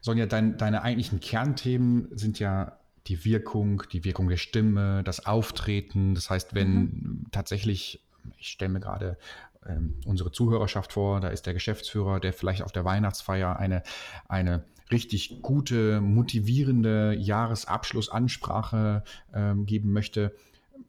[0.00, 6.14] Sonja, dein, deine eigentlichen Kernthemen sind ja die Wirkung, die Wirkung der Stimme, das Auftreten.
[6.14, 7.26] Das heißt, wenn mhm.
[7.32, 9.18] tatsächlich, ich stelle mir gerade
[9.66, 13.82] ähm, unsere Zuhörerschaft vor, da ist der Geschäftsführer, der vielleicht auf der Weihnachtsfeier eine,
[14.28, 19.02] eine richtig gute, motivierende Jahresabschlussansprache
[19.34, 20.34] ähm, geben möchte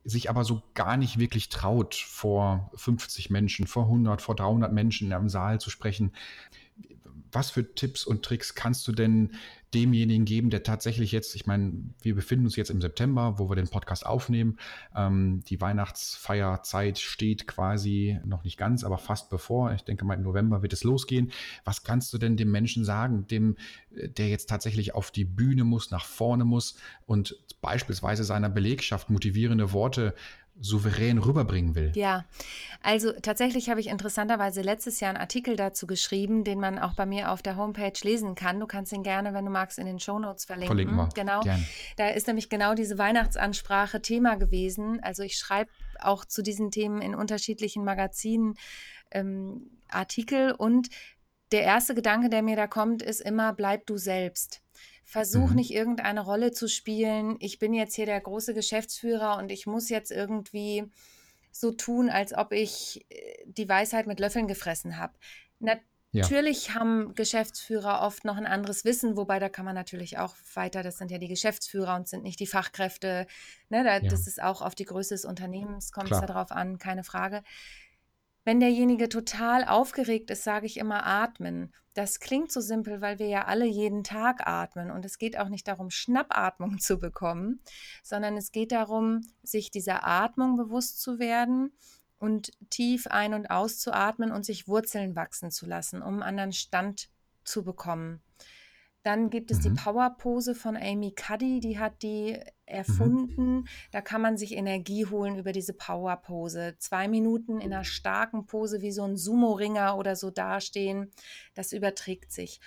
[0.04, 5.12] sich aber so gar nicht wirklich traut, vor 50 Menschen, vor 100, vor 300 Menschen
[5.12, 6.14] im Saal zu sprechen.
[7.32, 9.32] Was für Tipps und Tricks kannst du denn
[9.74, 13.56] demjenigen geben, der tatsächlich jetzt, ich meine, wir befinden uns jetzt im September, wo wir
[13.56, 14.58] den Podcast aufnehmen.
[14.96, 19.72] Ähm, die Weihnachtsfeierzeit steht quasi noch nicht ganz, aber fast bevor.
[19.74, 21.32] Ich denke mal, im November wird es losgehen.
[21.66, 23.58] Was kannst du denn dem Menschen sagen, dem,
[23.92, 29.72] der jetzt tatsächlich auf die Bühne muss, nach vorne muss und beispielsweise seiner Belegschaft motivierende
[29.72, 30.16] Worte
[30.62, 31.92] souverän rüberbringen will.
[31.96, 32.26] Ja,
[32.82, 37.06] also tatsächlich habe ich interessanterweise letztes Jahr einen Artikel dazu geschrieben, den man auch bei
[37.06, 38.60] mir auf der Homepage lesen kann.
[38.60, 40.68] Du kannst ihn gerne, wenn du magst, in den Shownotes verlinken.
[40.68, 41.10] Verlinken wir.
[41.16, 41.42] Genau.
[41.42, 41.66] Gern.
[41.98, 45.00] Da ist nämlich genau diese Weihnachtsansprache Thema gewesen.
[45.02, 48.56] Also ich schreibe auch zu diesen Themen in unterschiedlichen Magazinen
[49.12, 50.90] ähm, Artikel und
[51.52, 54.62] der erste Gedanke, der mir da kommt, ist immer, bleib du selbst.
[55.10, 55.56] Versuch mhm.
[55.56, 57.36] nicht irgendeine Rolle zu spielen.
[57.40, 60.84] Ich bin jetzt hier der große Geschäftsführer und ich muss jetzt irgendwie
[61.52, 65.14] so tun, als ob ich äh, die Weisheit mit Löffeln gefressen habe.
[65.58, 66.76] Natürlich ja.
[66.76, 71.00] haben Geschäftsführer oft noch ein anderes Wissen, wobei da kann man natürlich auch weiter, das
[71.00, 73.26] sind ja die Geschäftsführer und sind nicht die Fachkräfte.
[73.70, 74.08] Ne, da, ja.
[74.08, 77.42] Das ist auch auf die Größe des Unternehmens, kommt es darauf an, keine Frage.
[78.46, 81.74] Wenn derjenige total aufgeregt ist, sage ich immer atmen.
[81.94, 84.92] Das klingt so simpel, weil wir ja alle jeden Tag atmen.
[84.92, 87.62] Und es geht auch nicht darum, Schnappatmung zu bekommen,
[88.04, 91.74] sondern es geht darum, sich dieser Atmung bewusst zu werden
[92.20, 97.10] und tief ein- und auszuatmen und sich Wurzeln wachsen zu lassen, um einen anderen Stand
[97.44, 98.22] zu bekommen.
[99.04, 99.64] Dann gibt es mhm.
[99.64, 102.40] die Powerpose von Amy Cuddy, die hat die.
[102.70, 103.56] Erfunden.
[103.56, 103.68] Mhm.
[103.92, 106.76] Da kann man sich Energie holen über diese Powerpose.
[106.78, 111.12] Zwei Minuten in einer starken Pose wie so ein Sumo-Ringer oder so dastehen,
[111.54, 112.60] das überträgt sich.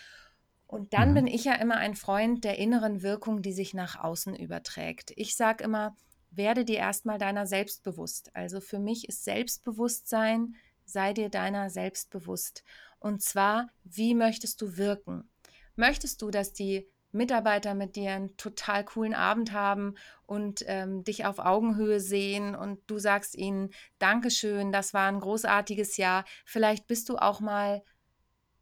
[0.67, 1.15] Und dann mhm.
[1.15, 5.13] bin ich ja immer ein Freund der inneren Wirkung, die sich nach außen überträgt.
[5.17, 5.97] Ich sage immer,
[6.31, 8.35] werde dir erstmal deiner selbst bewusst.
[8.35, 12.65] Also für mich ist Selbstbewusstsein, sei dir deiner selbst bewusst.
[12.99, 15.29] Und zwar, wie möchtest du wirken?
[15.77, 19.95] Möchtest du, dass die Mitarbeiter mit dir einen total coolen Abend haben
[20.27, 25.99] und ähm, dich auf Augenhöhe sehen und du sagst ihnen, Dankeschön, das war ein großartiges
[25.99, 26.25] Jahr.
[26.45, 27.83] Vielleicht bist du auch mal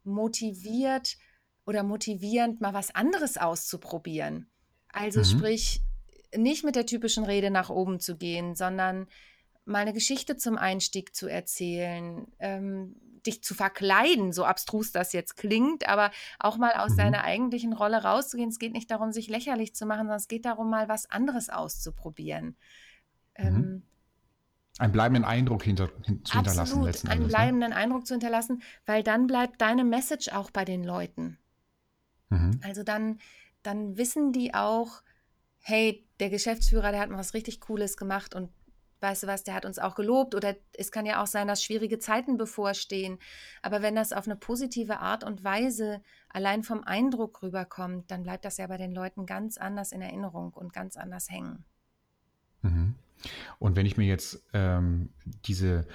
[0.03, 1.17] motiviert
[1.65, 4.49] oder motivierend, mal was anderes auszuprobieren.
[4.91, 5.25] Also mhm.
[5.25, 5.81] sprich,
[6.35, 9.07] nicht mit der typischen Rede nach oben zu gehen, sondern
[9.65, 15.37] mal eine Geschichte zum Einstieg zu erzählen, ähm, dich zu verkleiden, so abstrus das jetzt
[15.37, 16.95] klingt, aber auch mal aus mhm.
[16.95, 18.49] seiner eigentlichen Rolle rauszugehen.
[18.49, 21.49] Es geht nicht darum, sich lächerlich zu machen, sondern es geht darum, mal was anderes
[21.49, 22.55] auszuprobieren.
[23.37, 23.45] Mhm.
[23.45, 23.83] Ähm,
[24.77, 26.83] einen bleibenden Eindruck hinter, hin, zu absolut, hinterlassen.
[26.83, 27.37] Letzten einen Endes, ne?
[27.37, 27.75] bleibenden ne?
[27.75, 31.37] Eindruck zu hinterlassen, weil dann bleibt deine Message auch bei den Leuten.
[32.29, 32.59] Mhm.
[32.63, 33.19] Also dann,
[33.61, 35.03] dann wissen die auch,
[35.59, 38.49] hey, der Geschäftsführer, der hat mal was richtig Cooles gemacht und
[39.01, 41.63] weißt du was, der hat uns auch gelobt oder es kann ja auch sein, dass
[41.63, 43.17] schwierige Zeiten bevorstehen.
[43.61, 48.45] Aber wenn das auf eine positive Art und Weise allein vom Eindruck rüberkommt, dann bleibt
[48.45, 51.65] das ja bei den Leuten ganz anders in Erinnerung und ganz anders hängen.
[52.61, 52.95] Mhm.
[53.59, 55.09] Und wenn ich mir jetzt ähm,
[55.45, 55.87] diese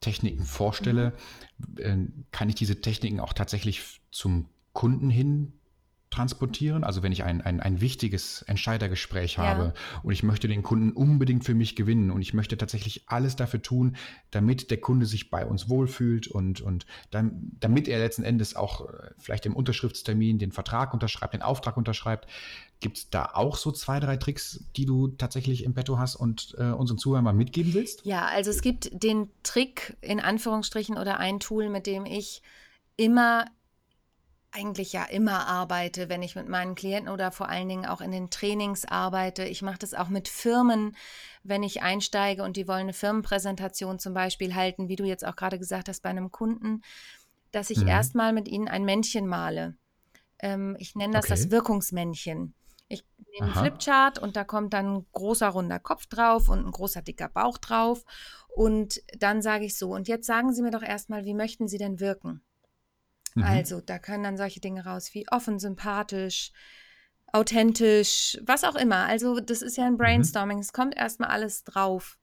[0.00, 1.14] Techniken vorstelle,
[1.58, 1.78] mhm.
[1.78, 5.59] äh, kann ich diese Techniken auch tatsächlich zum Kunden hin
[6.10, 6.82] transportieren.
[6.82, 9.44] Also wenn ich ein, ein, ein wichtiges Entscheidergespräch ja.
[9.44, 13.36] habe und ich möchte den Kunden unbedingt für mich gewinnen und ich möchte tatsächlich alles
[13.36, 13.96] dafür tun,
[14.32, 18.88] damit der Kunde sich bei uns wohlfühlt und, und dann, damit er letzten Endes auch
[18.88, 22.28] äh, vielleicht im Unterschriftstermin den Vertrag unterschreibt, den Auftrag unterschreibt.
[22.80, 26.56] Gibt es da auch so zwei, drei Tricks, die du tatsächlich im Petto hast und
[26.58, 28.04] äh, unseren Zuhörern mal mitgeben willst?
[28.04, 32.42] Ja, also es gibt den Trick in Anführungsstrichen oder ein Tool, mit dem ich
[32.96, 33.46] immer
[34.52, 38.10] eigentlich ja immer arbeite, wenn ich mit meinen Klienten oder vor allen Dingen auch in
[38.10, 39.44] den Trainings arbeite.
[39.44, 40.96] Ich mache das auch mit Firmen,
[41.42, 45.36] wenn ich einsteige und die wollen eine Firmenpräsentation zum Beispiel halten, wie du jetzt auch
[45.36, 46.82] gerade gesagt hast, bei einem Kunden,
[47.52, 47.88] dass ich mhm.
[47.88, 49.76] erstmal mit ihnen ein Männchen male.
[50.40, 51.34] Ähm, ich nenne das okay.
[51.34, 52.54] das Wirkungsmännchen.
[52.88, 56.72] Ich nehme einen Flipchart und da kommt dann ein großer runder Kopf drauf und ein
[56.72, 58.04] großer dicker Bauch drauf.
[58.48, 61.78] Und dann sage ich so, und jetzt sagen Sie mir doch erstmal, wie möchten Sie
[61.78, 62.42] denn wirken?
[63.34, 63.42] Mhm.
[63.44, 66.52] Also, da können dann solche Dinge raus wie offen, sympathisch,
[67.32, 69.06] authentisch, was auch immer.
[69.06, 69.98] Also, das ist ja ein mhm.
[69.98, 70.58] Brainstorming.
[70.58, 70.62] Mhm.
[70.62, 72.18] Es kommt erstmal alles drauf.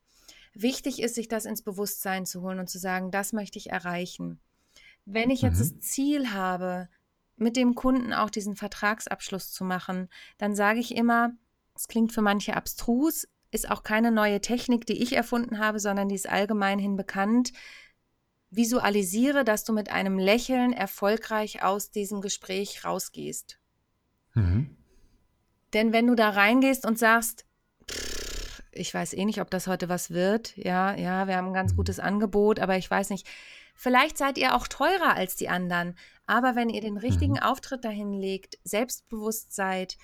[0.53, 4.39] Wichtig ist, sich das ins Bewusstsein zu holen und zu sagen, das möchte ich erreichen.
[5.05, 5.59] Wenn ich jetzt mhm.
[5.59, 6.89] das Ziel habe,
[7.37, 11.31] mit dem Kunden auch diesen Vertragsabschluss zu machen, dann sage ich immer,
[11.75, 16.09] es klingt für manche abstrus, ist auch keine neue Technik, die ich erfunden habe, sondern
[16.09, 17.53] die ist allgemeinhin bekannt
[18.49, 23.59] visualisiere, dass du mit einem Lächeln erfolgreich aus diesem Gespräch rausgehst.
[24.33, 24.75] Mhm.
[25.73, 27.45] Denn wenn du da reingehst und sagst,
[27.89, 31.53] pff, ich weiß eh nicht, ob das heute was wird, ja, ja, wir haben ein
[31.53, 31.77] ganz mhm.
[31.77, 33.27] gutes Angebot, aber ich weiß nicht,
[33.75, 37.43] vielleicht seid ihr auch teurer als die anderen, aber wenn ihr den richtigen mhm.
[37.43, 39.97] Auftritt dahin legt, selbstbewusst seid,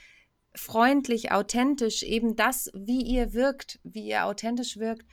[0.56, 5.06] freundlich, authentisch, eben das, wie ihr wirkt, wie ihr authentisch wirkt,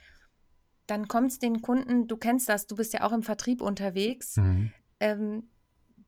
[0.91, 4.35] dann kommt es den Kunden, du kennst das, du bist ja auch im Vertrieb unterwegs,
[4.35, 4.73] mhm.
[4.99, 5.43] ähm,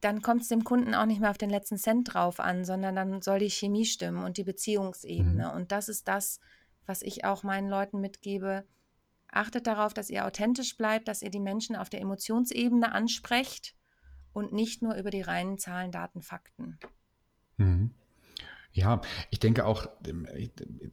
[0.02, 2.93] dann kommt es dem Kunden auch nicht mehr auf den letzten Cent drauf an, sondern
[2.93, 5.48] dann soll die Chemie stimmen und die Beziehungsebene.
[5.48, 5.56] Mhm.
[5.56, 6.41] Und das ist das,
[6.86, 8.65] was ich auch meinen Leuten mitgebe.
[9.32, 13.78] Achtet darauf, dass ihr authentisch bleibt, dass ihr die Menschen auf der Emotionsebene ansprecht
[14.34, 16.78] und nicht nur über die reinen Zahlen, Daten, Fakten.
[17.56, 17.91] Mhm.
[18.74, 20.28] Ja, ich denke auch ähm,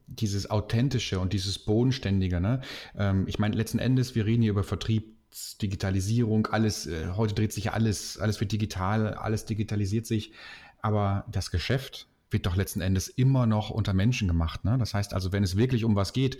[0.06, 2.40] dieses Authentische und dieses Bodenständige.
[2.40, 2.60] Ne?
[2.96, 7.72] Ähm, ich meine, letzten Endes, wir reden hier über Vertriebsdigitalisierung, alles, äh, heute dreht sich
[7.72, 10.32] alles, alles wird digital, alles digitalisiert sich,
[10.82, 14.64] aber das Geschäft wird doch letzten Endes immer noch unter Menschen gemacht.
[14.64, 14.76] Ne?
[14.78, 16.38] Das heißt also, wenn es wirklich um was geht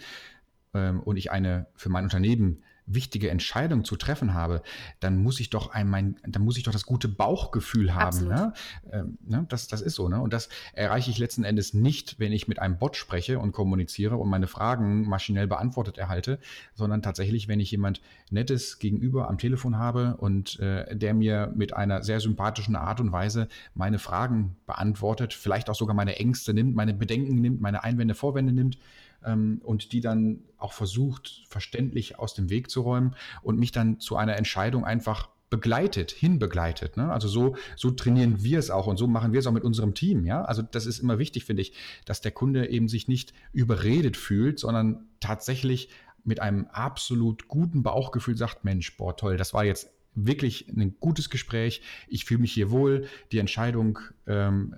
[0.74, 4.62] ähm, und ich eine für mein Unternehmen wichtige Entscheidung zu treffen habe,
[5.00, 8.26] dann muss ich doch ein, mein, dann muss ich doch das gute Bauchgefühl haben.
[8.26, 8.52] Ne?
[8.90, 9.46] Ähm, ne?
[9.48, 10.08] Das, das ist so.
[10.08, 10.20] Ne?
[10.20, 14.16] Und das erreiche ich letzten Endes nicht, wenn ich mit einem Bot spreche und kommuniziere
[14.16, 16.38] und meine Fragen maschinell beantwortet erhalte,
[16.74, 21.74] sondern tatsächlich, wenn ich jemand Nettes gegenüber am Telefon habe und äh, der mir mit
[21.74, 26.74] einer sehr sympathischen Art und Weise meine Fragen beantwortet, vielleicht auch sogar meine Ängste nimmt,
[26.74, 28.78] meine Bedenken nimmt, meine Einwände, Vorwände nimmt
[29.24, 34.00] ähm, und die dann auch versucht, verständlich aus dem Weg zu räumen und mich dann
[34.00, 36.96] zu einer Entscheidung einfach begleitet, hinbegleitet.
[36.96, 37.12] Ne?
[37.12, 39.94] Also so, so trainieren wir es auch und so machen wir es auch mit unserem
[39.94, 40.24] Team.
[40.24, 40.44] Ja?
[40.44, 44.60] Also das ist immer wichtig, finde ich, dass der Kunde eben sich nicht überredet fühlt,
[44.60, 45.90] sondern tatsächlich
[46.24, 51.30] mit einem absolut guten Bauchgefühl sagt, Mensch, boah, toll, das war jetzt wirklich ein gutes
[51.30, 54.74] Gespräch, ich fühle mich hier wohl, die Entscheidung ähm,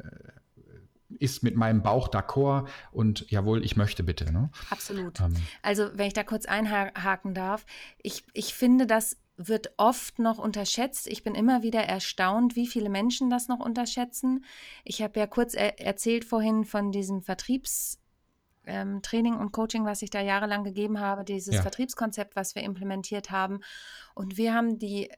[1.23, 4.33] ist mit meinem Bauch d'accord und jawohl, ich möchte bitte.
[4.33, 4.51] Ne?
[4.71, 5.21] Absolut.
[5.21, 5.37] Ähm.
[5.63, 7.65] Also, wenn ich da kurz einhaken darf,
[7.99, 11.07] ich, ich finde, das wird oft noch unterschätzt.
[11.07, 14.45] Ich bin immer wieder erstaunt, wie viele Menschen das noch unterschätzen.
[14.85, 20.11] Ich habe ja kurz er erzählt vorhin von diesem Vertriebstraining ähm, und Coaching, was ich
[20.11, 21.63] da jahrelang gegeben habe, dieses ja.
[21.63, 23.61] Vertriebskonzept, was wir implementiert haben.
[24.15, 25.11] Und wir haben die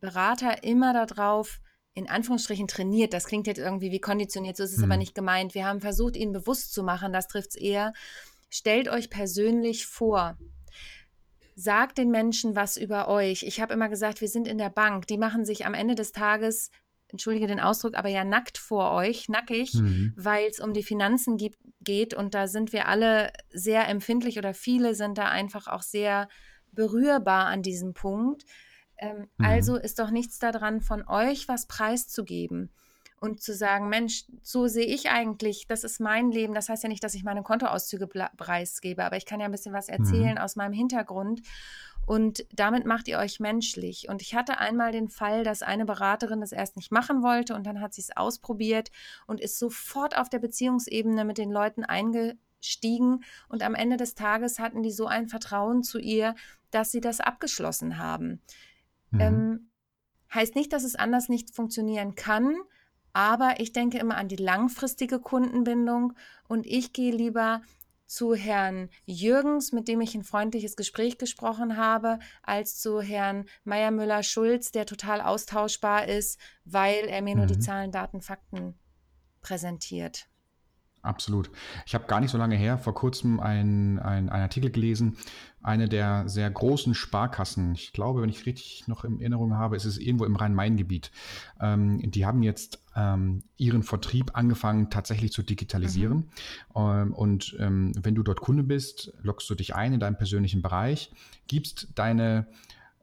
[0.00, 1.60] Berater immer darauf
[1.94, 3.12] in Anführungsstrichen trainiert.
[3.12, 4.84] Das klingt jetzt irgendwie wie konditioniert, so ist es mhm.
[4.84, 5.54] aber nicht gemeint.
[5.54, 7.92] Wir haben versucht, ihnen bewusst zu machen, das trifft es eher.
[8.50, 10.36] Stellt euch persönlich vor.
[11.54, 13.42] Sagt den Menschen was über euch.
[13.42, 15.06] Ich habe immer gesagt, wir sind in der Bank.
[15.06, 16.70] Die machen sich am Ende des Tages,
[17.08, 20.14] entschuldige den Ausdruck, aber ja nackt vor euch, nackig, mhm.
[20.16, 22.14] weil es um die Finanzen gibt, geht.
[22.14, 26.28] Und da sind wir alle sehr empfindlich oder viele sind da einfach auch sehr
[26.72, 28.44] berührbar an diesem Punkt.
[28.98, 29.44] Ähm, mhm.
[29.44, 32.70] Also ist doch nichts daran, von euch was preiszugeben
[33.22, 36.54] und zu sagen, Mensch, so sehe ich eigentlich, das ist mein Leben.
[36.54, 39.72] Das heißt ja nicht, dass ich meine Kontoauszüge preisgebe, aber ich kann ja ein bisschen
[39.72, 39.94] was mhm.
[39.94, 40.38] erzählen mhm.
[40.38, 41.42] aus meinem Hintergrund.
[42.04, 44.08] Und damit macht ihr euch menschlich.
[44.08, 47.64] Und ich hatte einmal den Fall, dass eine Beraterin das erst nicht machen wollte und
[47.64, 48.90] dann hat sie es ausprobiert
[49.28, 53.22] und ist sofort auf der Beziehungsebene mit den Leuten eingestiegen.
[53.48, 56.34] Und am Ende des Tages hatten die so ein Vertrauen zu ihr,
[56.72, 58.42] dass sie das abgeschlossen haben.
[59.12, 59.20] Mhm.
[59.20, 59.70] Ähm,
[60.34, 62.56] heißt nicht, dass es anders nicht funktionieren kann,
[63.12, 66.14] aber ich denke immer an die langfristige Kundenbindung
[66.48, 67.62] und ich gehe lieber
[68.06, 74.70] zu Herrn Jürgens, mit dem ich ein freundliches Gespräch gesprochen habe, als zu Herrn Meyer-Müller-Schulz,
[74.70, 77.38] der total austauschbar ist, weil er mir mhm.
[77.38, 77.62] nur die mhm.
[77.62, 78.78] Zahlen, Daten, Fakten
[79.40, 80.28] präsentiert.
[81.02, 81.50] Absolut.
[81.84, 85.16] Ich habe gar nicht so lange her vor kurzem einen ein Artikel gelesen,
[85.62, 89.84] eine der sehr großen Sparkassen, ich glaube, wenn ich richtig noch in Erinnerung habe, ist
[89.84, 91.10] es irgendwo im Rhein-Main-Gebiet.
[91.60, 96.18] Ähm, die haben jetzt ähm, ihren Vertrieb angefangen tatsächlich zu digitalisieren.
[96.18, 96.30] Mhm.
[96.76, 100.62] Ähm, und ähm, wenn du dort Kunde bist, lockst du dich ein in deinem persönlichen
[100.62, 101.12] Bereich,
[101.46, 102.46] gibst deine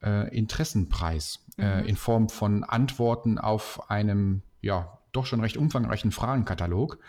[0.03, 1.87] äh, Interessenpreis äh, mhm.
[1.87, 6.99] in Form von Antworten auf einem, ja, doch schon recht umfangreichen Fragenkatalog.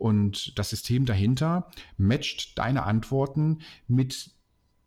[0.00, 4.30] Und das System dahinter matcht deine Antworten mit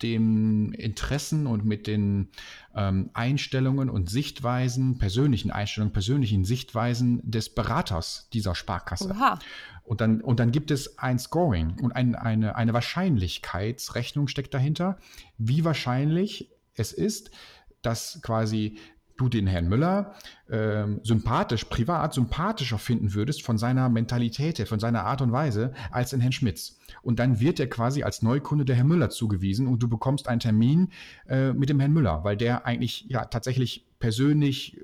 [0.01, 2.29] den Interessen und mit den
[2.73, 9.11] ähm, Einstellungen und Sichtweisen, persönlichen Einstellungen, persönlichen Sichtweisen des Beraters dieser Sparkasse.
[9.11, 9.37] Oha.
[9.83, 14.97] Und dann, und dann gibt es ein Scoring und ein, eine, eine Wahrscheinlichkeitsrechnung steckt dahinter,
[15.37, 17.29] wie wahrscheinlich es ist,
[17.83, 18.79] dass quasi
[19.17, 20.13] du den Herrn Müller
[20.47, 26.11] äh, sympathisch, privat sympathischer finden würdest von seiner Mentalität von seiner Art und Weise als
[26.11, 26.79] den Herrn Schmitz.
[27.01, 30.39] Und dann wird er quasi als Neukunde der Herr Müller zugewiesen und du bekommst einen
[30.39, 30.89] Termin
[31.27, 34.81] äh, mit dem Herrn Müller, weil der eigentlich ja tatsächlich persönlich äh,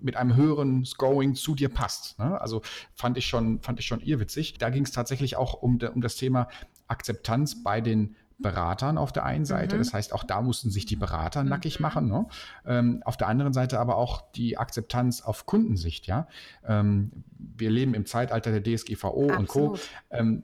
[0.00, 2.18] mit einem höheren Scoring zu dir passt.
[2.18, 2.40] Ne?
[2.40, 2.62] Also
[2.94, 4.58] fand ich schon, fand ich schon irrwitzig.
[4.58, 6.48] Da ging es tatsächlich auch um, um das Thema
[6.88, 9.76] Akzeptanz bei den Beratern auf der einen Seite.
[9.76, 9.80] Mhm.
[9.80, 11.50] Das heißt, auch da mussten sich die Berater mhm.
[11.50, 12.08] nackig machen.
[12.08, 12.26] Ne?
[12.66, 16.06] Ähm, auf der anderen Seite aber auch die Akzeptanz auf Kundensicht.
[16.06, 16.26] Ja,
[16.66, 19.38] ähm, wir leben im Zeitalter der DSGVO Absolut.
[19.38, 19.78] und Co.
[20.10, 20.42] Ähm,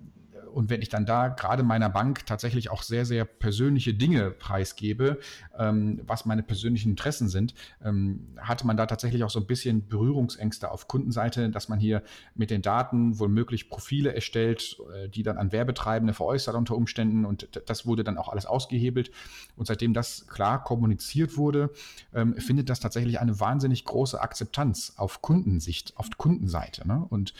[0.58, 5.20] und wenn ich dann da gerade meiner Bank tatsächlich auch sehr, sehr persönliche Dinge preisgebe,
[5.56, 9.86] ähm, was meine persönlichen Interessen sind, ähm, hatte man da tatsächlich auch so ein bisschen
[9.86, 12.02] Berührungsängste auf Kundenseite, dass man hier
[12.34, 17.48] mit den Daten womöglich Profile erstellt, äh, die dann an Werbetreibende veräußert unter Umständen und
[17.66, 19.12] das wurde dann auch alles ausgehebelt.
[19.54, 21.70] Und seitdem das klar kommuniziert wurde,
[22.12, 26.84] ähm, findet das tatsächlich eine wahnsinnig große Akzeptanz auf Kundensicht, auf Kundenseite.
[26.88, 27.06] Ne?
[27.10, 27.32] Und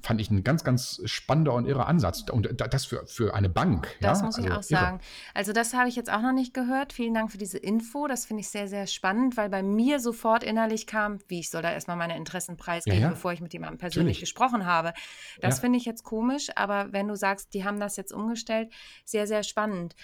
[0.00, 2.24] fand ich ein ganz, ganz spannender und irrer Ansatz.
[2.30, 3.88] Und das für, für eine Bank.
[4.00, 4.26] Das ja?
[4.26, 5.00] muss ich also auch sagen.
[5.34, 6.92] Also das habe ich jetzt auch noch nicht gehört.
[6.92, 8.06] Vielen Dank für diese Info.
[8.06, 11.62] Das finde ich sehr, sehr spannend, weil bei mir sofort innerlich kam, wie ich soll
[11.62, 13.10] da erstmal meine Interessen preisgeben, ja, ja.
[13.10, 14.20] bevor ich mit jemandem persönlich Natürlich.
[14.20, 14.92] gesprochen habe.
[15.40, 18.72] Das finde ich jetzt komisch, aber wenn du sagst, die haben das jetzt umgestellt,
[19.04, 19.94] sehr, sehr spannend.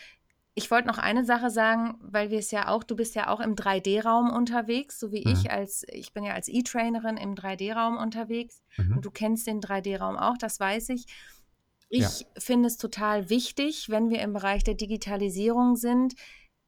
[0.59, 3.39] Ich wollte noch eine Sache sagen, weil wir es ja auch, du bist ja auch
[3.39, 5.33] im 3D-Raum unterwegs, so wie mhm.
[5.33, 8.97] ich als, ich bin ja als E-Trainerin im 3D-Raum unterwegs mhm.
[8.97, 11.07] und du kennst den 3D-Raum auch, das weiß ich.
[11.89, 12.27] Ich ja.
[12.39, 16.15] finde es total wichtig, wenn wir im Bereich der Digitalisierung sind.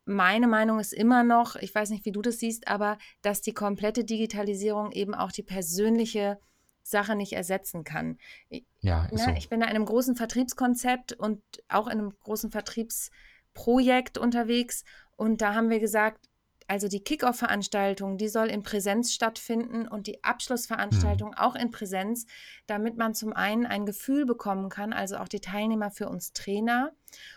[0.05, 3.55] Meine Meinung ist immer noch, ich weiß nicht, wie du das siehst, aber dass die
[3.55, 6.38] komplette Digitalisierung eben auch die persönliche
[6.85, 8.18] Sache nicht ersetzen kann.
[8.50, 9.31] Ja, ja, so.
[9.33, 13.11] Ich bin in einem großen Vertriebskonzept und auch in einem großen Vertriebs-
[13.54, 14.84] Projekt unterwegs
[15.16, 16.30] und da haben wir gesagt,
[16.70, 21.34] also die Kickoff-Veranstaltung, die soll in Präsenz stattfinden und die Abschlussveranstaltung mhm.
[21.34, 22.26] auch in Präsenz,
[22.68, 26.92] damit man zum einen ein Gefühl bekommen kann, also auch die Teilnehmer für uns Trainer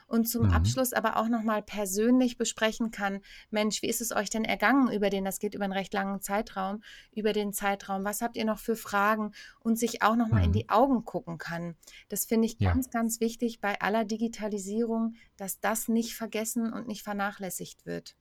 [0.08, 0.54] und zum mhm.
[0.54, 5.10] Abschluss aber auch nochmal persönlich besprechen kann, Mensch, wie ist es euch denn ergangen über
[5.10, 8.60] den, das geht über einen recht langen Zeitraum, über den Zeitraum, was habt ihr noch
[8.60, 10.46] für Fragen und sich auch nochmal mhm.
[10.48, 11.76] in die Augen gucken kann.
[12.10, 12.72] Das finde ich ja.
[12.72, 18.16] ganz, ganz wichtig bei aller Digitalisierung, dass das nicht vergessen und nicht vernachlässigt wird.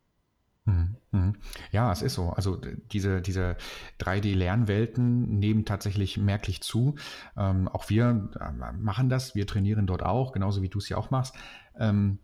[0.65, 1.37] Mhm, mhm.
[1.73, 2.31] Ja, es ist so.
[2.31, 2.61] Also
[2.93, 3.57] diese, diese
[4.01, 6.95] 3D-Lernwelten nehmen tatsächlich merklich zu.
[7.37, 10.97] Ähm, auch wir äh, machen das, wir trainieren dort auch, genauso wie du es ja
[10.97, 11.35] auch machst.
[11.79, 12.19] Ähm,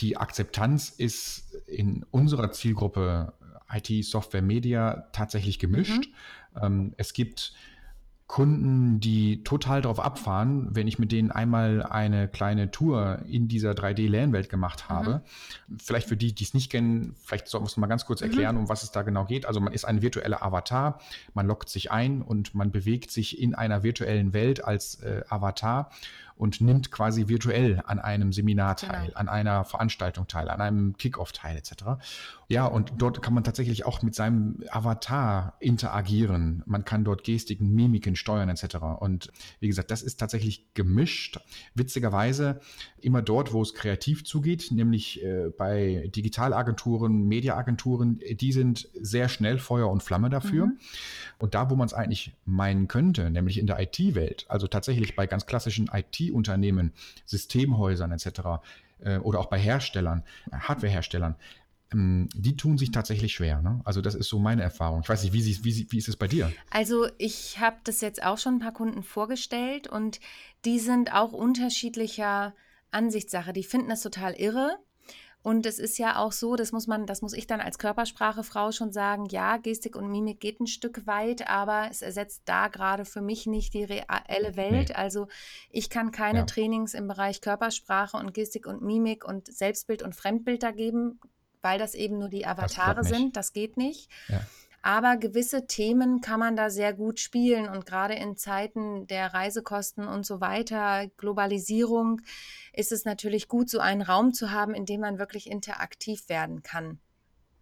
[0.00, 3.32] die Akzeptanz ist in unserer Zielgruppe
[3.70, 6.08] IT, Software, Media tatsächlich gemischt.
[6.54, 6.62] Mhm.
[6.62, 7.54] Ähm, es gibt
[8.26, 13.70] Kunden, die total drauf abfahren, wenn ich mit denen einmal eine kleine Tour in dieser
[13.70, 15.22] 3D-LAN-Welt gemacht habe.
[15.68, 15.78] Mhm.
[15.78, 18.28] Vielleicht für die, die es nicht kennen, vielleicht sollten wir es mal ganz kurz mhm.
[18.28, 18.62] erklären, mhm.
[18.62, 19.46] um was es da genau geht.
[19.46, 20.98] Also man ist ein virtueller Avatar,
[21.34, 25.90] man loggt sich ein und man bewegt sich in einer virtuellen Welt als äh, Avatar
[26.36, 29.18] und nimmt quasi virtuell an einem Seminar teil, genau.
[29.18, 31.72] an einer Veranstaltung teil, an einem Kickoff teil etc.
[32.48, 36.62] Ja, und dort kann man tatsächlich auch mit seinem Avatar interagieren.
[36.66, 38.76] Man kann dort Gestiken, Mimiken steuern etc.
[39.00, 41.40] Und wie gesagt, das ist tatsächlich gemischt.
[41.74, 42.60] Witzigerweise
[43.00, 49.58] immer dort, wo es kreativ zugeht, nämlich äh, bei Digitalagenturen, Mediaagenturen, die sind sehr schnell
[49.58, 50.66] Feuer und Flamme dafür.
[50.66, 50.78] Mhm.
[51.38, 55.26] Und da, wo man es eigentlich meinen könnte, nämlich in der IT-Welt, also tatsächlich bei
[55.26, 55.88] ganz klassischen
[56.26, 56.92] IT-Unternehmen,
[57.24, 58.28] Systemhäusern etc.
[59.00, 61.36] Äh, oder auch bei Herstellern, Hardwareherstellern,
[61.92, 63.62] ähm, die tun sich tatsächlich schwer.
[63.62, 63.80] Ne?
[63.84, 65.00] Also das ist so meine Erfahrung.
[65.02, 66.52] Ich weiß nicht, wie, sie, wie, wie ist es bei dir?
[66.70, 70.20] Also ich habe das jetzt auch schon ein paar Kunden vorgestellt und
[70.64, 72.54] die sind auch unterschiedlicher
[72.90, 73.52] Ansichtssache.
[73.52, 74.78] Die finden das total irre.
[75.46, 78.72] Und es ist ja auch so, das muss man, das muss ich dann als Körpersprachefrau
[78.72, 83.04] schon sagen, ja, Gestik und Mimik geht ein Stück weit, aber es ersetzt da gerade
[83.04, 84.88] für mich nicht die reelle Welt.
[84.88, 84.94] Nee.
[84.96, 85.28] Also
[85.70, 86.44] ich kann keine ja.
[86.46, 91.20] Trainings im Bereich Körpersprache und Gestik und Mimik und Selbstbild und Fremdbild da geben,
[91.62, 93.36] weil das eben nur die Avatare das sind.
[93.36, 94.10] Das geht nicht.
[94.26, 94.40] Ja.
[94.86, 100.06] Aber gewisse Themen kann man da sehr gut spielen und gerade in Zeiten der Reisekosten
[100.06, 102.20] und so weiter, Globalisierung,
[102.72, 106.62] ist es natürlich gut, so einen Raum zu haben, in dem man wirklich interaktiv werden
[106.62, 107.00] kann.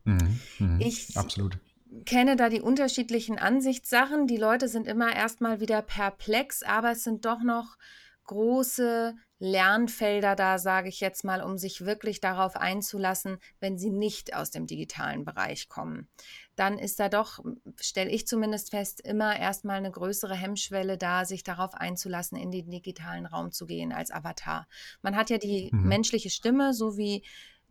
[0.04, 1.56] Mhm, mh, ich absolut.
[2.04, 4.26] kenne da die unterschiedlichen Ansichtssachen.
[4.26, 7.78] Die Leute sind immer erstmal wieder perplex, aber es sind doch noch
[8.24, 14.34] große Lernfelder da, sage ich jetzt mal, um sich wirklich darauf einzulassen, wenn sie nicht
[14.34, 16.08] aus dem digitalen Bereich kommen.
[16.54, 17.40] Dann ist da doch,
[17.80, 22.70] stelle ich zumindest fest, immer erstmal eine größere Hemmschwelle da, sich darauf einzulassen, in den
[22.70, 24.68] digitalen Raum zu gehen als Avatar.
[25.02, 25.88] Man hat ja die mhm.
[25.88, 27.24] menschliche Stimme, so wie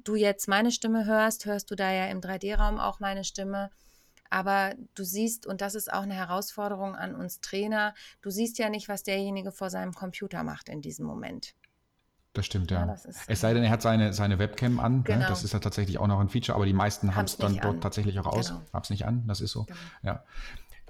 [0.03, 3.69] du jetzt meine Stimme hörst, hörst du da ja im 3D-Raum auch meine Stimme.
[4.33, 7.93] Aber du siehst, und das ist auch eine Herausforderung an uns Trainer,
[8.23, 11.53] du siehst ja nicht, was derjenige vor seinem Computer macht in diesem Moment.
[12.33, 12.79] Das stimmt, ja.
[12.79, 15.03] ja das es sei denn, er hat seine, seine Webcam an.
[15.03, 15.19] Genau.
[15.19, 15.25] Ne?
[15.29, 17.75] Das ist ja tatsächlich auch noch ein Feature, aber die meisten haben es dann dort
[17.75, 17.81] an.
[17.81, 18.47] tatsächlich auch aus.
[18.47, 18.61] Genau.
[18.73, 19.65] Haben es nicht an, das ist so.
[19.65, 19.79] Genau.
[20.01, 20.23] Ja.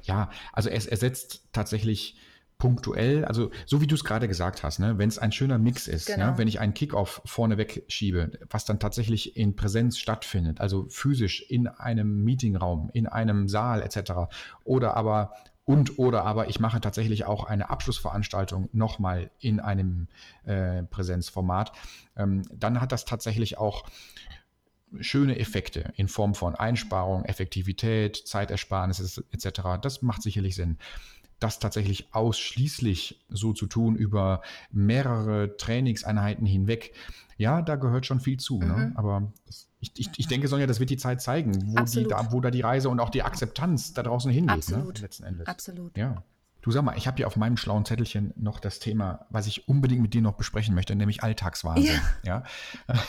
[0.03, 2.17] ja, also es ersetzt tatsächlich
[2.63, 5.89] punktuell, also so wie du es gerade gesagt hast, ne, wenn es ein schöner Mix
[5.89, 6.19] ist, genau.
[6.19, 11.41] ja, wenn ich einen Kickoff vorne wegschiebe, was dann tatsächlich in Präsenz stattfindet, also physisch
[11.49, 14.13] in einem Meetingraum, in einem Saal etc.
[14.63, 15.33] oder aber
[15.65, 20.07] und oder aber ich mache tatsächlich auch eine Abschlussveranstaltung nochmal in einem
[20.45, 21.73] äh, Präsenzformat,
[22.15, 23.83] ähm, dann hat das tatsächlich auch
[25.01, 29.81] schöne Effekte in Form von Einsparung, Effektivität, Zeitersparnis etc.
[29.81, 30.77] Das macht sicherlich Sinn.
[31.43, 34.41] Das tatsächlich ausschließlich so zu tun über
[34.71, 36.93] mehrere Trainingseinheiten hinweg,
[37.35, 38.59] ja, da gehört schon viel zu.
[38.59, 38.65] Ne?
[38.65, 38.75] Mhm.
[38.75, 38.91] Ne?
[38.95, 39.33] Aber
[39.81, 42.49] ich, ich, ich, denke, Sonja, das wird die Zeit zeigen, wo, die, da, wo da
[42.49, 44.47] die Reise und auch die Akzeptanz da draußen hingeht.
[44.47, 44.53] Ne?
[44.53, 44.95] Absolut.
[44.95, 45.01] Ne?
[45.01, 45.47] Letzten Endes.
[45.47, 45.97] Absolut.
[45.97, 46.23] Ja.
[46.61, 49.67] Du sag mal, ich habe hier auf meinem schlauen Zettelchen noch das Thema, was ich
[49.67, 51.99] unbedingt mit dir noch besprechen möchte, nämlich Alltagswahnsinn.
[52.23, 52.43] Ja.
[52.87, 52.93] ja.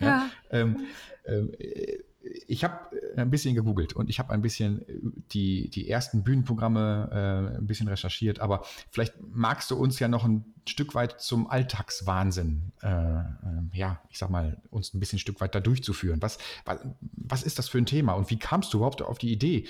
[0.00, 0.06] ja.
[0.06, 0.30] ja.
[0.48, 0.86] Ähm,
[1.26, 1.52] ähm,
[2.46, 4.94] ich habe äh, ein bisschen gegoogelt und ich habe ein bisschen äh,
[5.32, 10.24] die, die ersten Bühnenprogramme äh, ein bisschen recherchiert, aber vielleicht magst du uns ja noch
[10.24, 13.24] ein Stück weit zum Alltagswahnsinn, äh, äh,
[13.72, 16.22] ja, ich sag mal, uns ein bisschen ein Stück weit da durchzuführen.
[16.22, 19.32] Was, was, was ist das für ein Thema und wie kamst du überhaupt auf die
[19.32, 19.64] Idee,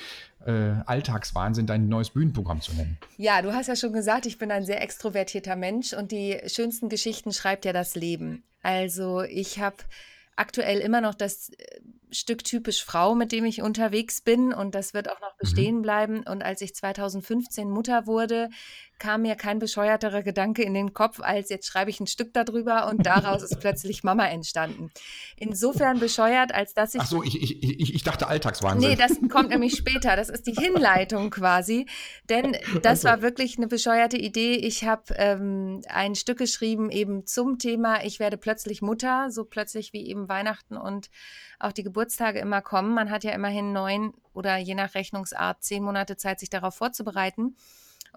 [0.44, 2.98] äh, Alltagswahnsinn dein neues Bühnenprogramm zu nennen?
[3.16, 6.88] Ja, du hast ja schon gesagt, ich bin ein sehr extrovertierter Mensch und die schönsten
[6.88, 8.42] Geschichten schreibt ja das Leben.
[8.62, 9.76] Also ich habe
[10.36, 11.80] aktuell immer noch das äh,
[12.12, 15.38] Stück typisch Frau, mit dem ich unterwegs bin und das wird auch noch mhm.
[15.40, 15.82] bestehen mhm.
[15.82, 16.22] bleiben.
[16.26, 18.48] Und als ich 2015 Mutter wurde,
[19.02, 22.88] kam mir kein bescheuerterer Gedanke in den Kopf, als jetzt schreibe ich ein Stück darüber
[22.88, 24.92] und daraus ist plötzlich Mama entstanden.
[25.36, 27.00] Insofern bescheuert, als dass ich.
[27.00, 28.90] Ach so, ich, ich, ich, ich dachte Alltagswahnsinn.
[28.90, 30.14] Nee, das kommt nämlich später.
[30.14, 31.86] Das ist die Hinleitung quasi.
[32.28, 34.54] Denn das war wirklich eine bescheuerte Idee.
[34.54, 39.92] Ich habe ähm, ein Stück geschrieben eben zum Thema, ich werde plötzlich Mutter, so plötzlich
[39.92, 41.10] wie eben Weihnachten und
[41.58, 42.94] auch die Geburtstage immer kommen.
[42.94, 47.56] Man hat ja immerhin neun oder je nach Rechnungsart zehn Monate Zeit, sich darauf vorzubereiten.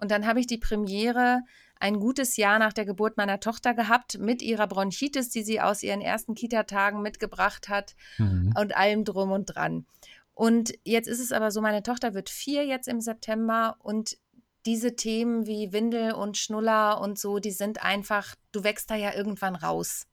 [0.00, 1.42] Und dann habe ich die Premiere
[1.78, 5.84] ein gutes Jahr nach der Geburt meiner Tochter gehabt mit ihrer Bronchitis, die sie aus
[5.84, 8.52] ihren ersten Kita-Tagen mitgebracht hat mhm.
[8.58, 9.86] und allem drum und dran.
[10.34, 14.18] Und jetzt ist es aber so, meine Tochter wird vier jetzt im September und
[14.66, 19.14] diese Themen wie Windel und Schnuller und so, die sind einfach, du wächst da ja
[19.14, 20.06] irgendwann raus.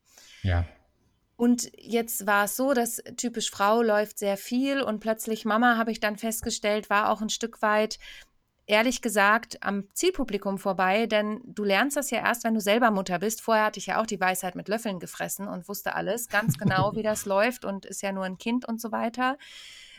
[0.43, 0.65] Ja.
[1.36, 5.92] Und jetzt war es so, dass typisch Frau läuft sehr viel und plötzlich Mama, habe
[5.92, 7.98] ich dann festgestellt, war auch ein Stück weit
[8.66, 13.20] ehrlich gesagt am Zielpublikum vorbei, denn du lernst das ja erst, wenn du selber Mutter
[13.20, 13.42] bist.
[13.42, 16.96] Vorher hatte ich ja auch die Weisheit mit Löffeln gefressen und wusste alles ganz genau,
[16.96, 19.38] wie das läuft und ist ja nur ein Kind und so weiter.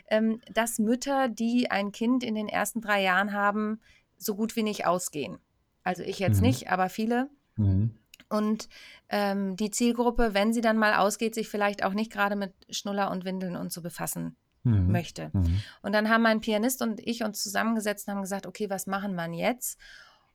[0.08, 3.80] Ähm, dass Mütter, die ein Kind in den ersten drei Jahren haben,
[4.16, 5.38] so gut wie nicht ausgehen.
[5.82, 6.46] Also ich jetzt mhm.
[6.46, 7.30] nicht, aber viele.
[7.56, 7.98] Mhm.
[8.28, 8.68] Und
[9.08, 13.10] ähm, die Zielgruppe, wenn sie dann mal ausgeht, sich vielleicht auch nicht gerade mit Schnuller
[13.10, 14.90] und Windeln und so befassen mhm.
[14.90, 15.30] möchte.
[15.32, 15.62] Mhm.
[15.82, 19.14] Und dann haben mein Pianist und ich uns zusammengesetzt und haben gesagt, okay, was machen
[19.14, 19.78] wir jetzt?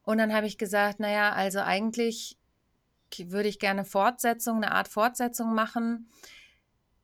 [0.03, 2.37] Und dann habe ich gesagt, naja, also eigentlich
[3.17, 6.09] würde ich gerne Fortsetzung, eine Art Fortsetzung machen.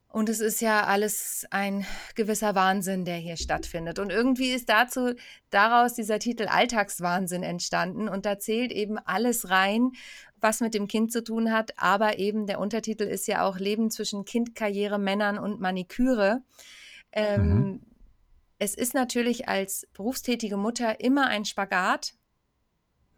[0.08, 4.00] Und es ist ja alles ein gewisser Wahnsinn, der hier stattfindet.
[4.00, 5.14] Und irgendwie ist dazu
[5.50, 8.08] daraus dieser Titel Alltagswahnsinn entstanden.
[8.08, 9.92] Und da zählt eben alles rein,
[10.46, 11.74] was mit dem Kind zu tun hat.
[11.78, 16.44] Aber eben der Untertitel ist ja auch Leben zwischen Kind, Karriere, Männern und Maniküre.
[17.12, 17.82] Ähm, mhm.
[18.60, 22.14] Es ist natürlich als berufstätige Mutter immer ein Spagat.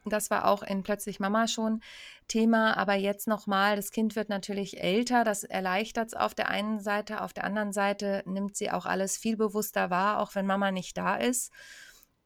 [0.05, 1.81] Das war auch in Plötzlich Mama schon
[2.29, 6.79] Thema, aber jetzt nochmal, das Kind wird natürlich älter, das erleichtert es auf der einen
[6.79, 10.71] Seite, auf der anderen Seite nimmt sie auch alles viel bewusster wahr, auch wenn Mama
[10.71, 11.51] nicht da ist.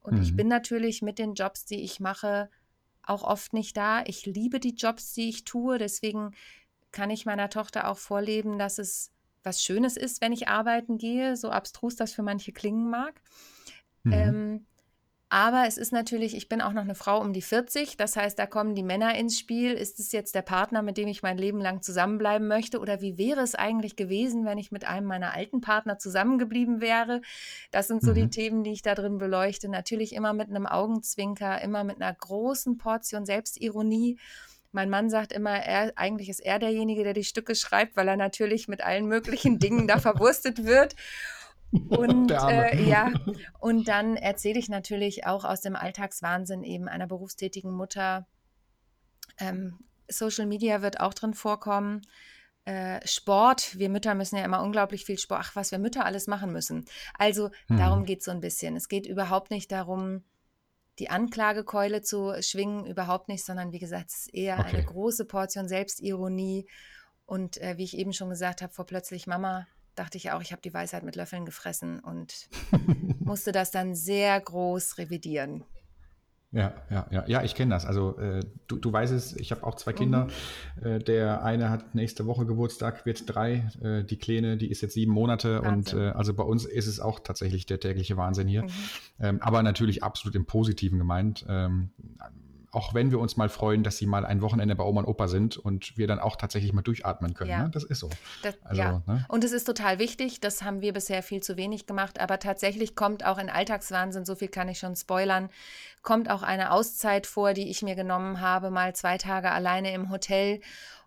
[0.02, 0.22] Und mhm.
[0.22, 2.49] ich bin natürlich mit den Jobs, die ich mache,
[3.04, 4.04] auch oft nicht da.
[4.06, 6.32] Ich liebe die Jobs, die ich tue, deswegen
[6.91, 9.12] kann ich meiner Tochter auch vorleben, dass es
[9.43, 13.22] was Schönes ist, wenn ich arbeiten gehe, so abstrus das für manche klingen mag.
[14.04, 14.14] Mhm.
[14.14, 14.66] Ähm,
[15.34, 18.38] aber es ist natürlich, ich bin auch noch eine Frau um die 40, das heißt,
[18.38, 19.71] da kommen die Männer ins Spiel.
[19.71, 22.79] Ist es jetzt der Partner, mit dem ich mein Leben lang zusammenbleiben möchte?
[22.79, 27.21] Oder wie wäre es eigentlich gewesen, wenn ich mit einem meiner alten Partner zusammengeblieben wäre?
[27.71, 28.15] Das sind so mhm.
[28.15, 29.69] die Themen, die ich da drin beleuchte.
[29.69, 34.19] Natürlich immer mit einem Augenzwinker, immer mit einer großen Portion Selbstironie.
[34.73, 38.17] Mein Mann sagt immer, er, eigentlich ist er derjenige, der die Stücke schreibt, weil er
[38.17, 40.97] natürlich mit allen möglichen Dingen da verwurstet wird.
[41.89, 43.13] Und äh, ja,
[43.59, 48.28] und dann erzähle ich natürlich auch aus dem Alltagswahnsinn eben einer berufstätigen Mutter.
[49.39, 52.01] Ähm, Social Media wird auch drin vorkommen.
[52.65, 56.28] Äh, Sport, wir Mütter müssen ja immer unglaublich viel Sport, ach, was wir Mütter alles
[56.28, 56.86] machen müssen.
[57.17, 57.78] Also hm.
[57.78, 58.76] darum geht es so ein bisschen.
[58.76, 60.24] Es geht überhaupt nicht darum,
[60.99, 64.76] die Anklagekeule zu schwingen, überhaupt nicht, sondern wie gesagt, es ist eher okay.
[64.76, 66.67] eine große Portion Selbstironie.
[67.26, 69.65] Und äh, wie ich eben schon gesagt habe, vor plötzlich Mama
[69.95, 72.49] dachte ich auch, ich habe die Weisheit mit Löffeln gefressen und
[73.19, 75.63] musste das dann sehr groß revidieren.
[76.53, 77.85] Ja, ja, ja, ja, ich kenne das.
[77.85, 80.27] Also äh, du, du weißt es, ich habe auch zwei Kinder.
[80.81, 80.85] Mhm.
[80.85, 83.69] Äh, der eine hat nächste Woche Geburtstag, wird drei.
[83.81, 85.61] Äh, die Kleine, die ist jetzt sieben Monate.
[85.63, 85.99] Wahnsinn.
[85.99, 88.63] Und äh, also bei uns ist es auch tatsächlich der tägliche Wahnsinn hier.
[88.63, 88.69] Mhm.
[89.21, 91.45] Ähm, aber natürlich absolut im Positiven gemeint.
[91.47, 91.91] Ähm,
[92.72, 95.28] auch wenn wir uns mal freuen, dass sie mal ein Wochenende bei Oma und Opa
[95.28, 97.49] sind und wir dann auch tatsächlich mal durchatmen können.
[97.49, 97.63] Ja.
[97.63, 97.69] Ne?
[97.69, 98.09] Das ist so.
[98.43, 99.01] Das, also, ja.
[99.05, 99.26] Ne?
[99.28, 102.95] Und es ist total wichtig, das haben wir bisher viel zu wenig gemacht, aber tatsächlich
[102.95, 105.49] kommt auch in Alltagswahnsinn, so viel kann ich schon spoilern,
[106.01, 110.09] kommt auch eine Auszeit vor, die ich mir genommen habe, mal zwei Tage alleine im
[110.09, 110.61] Hotel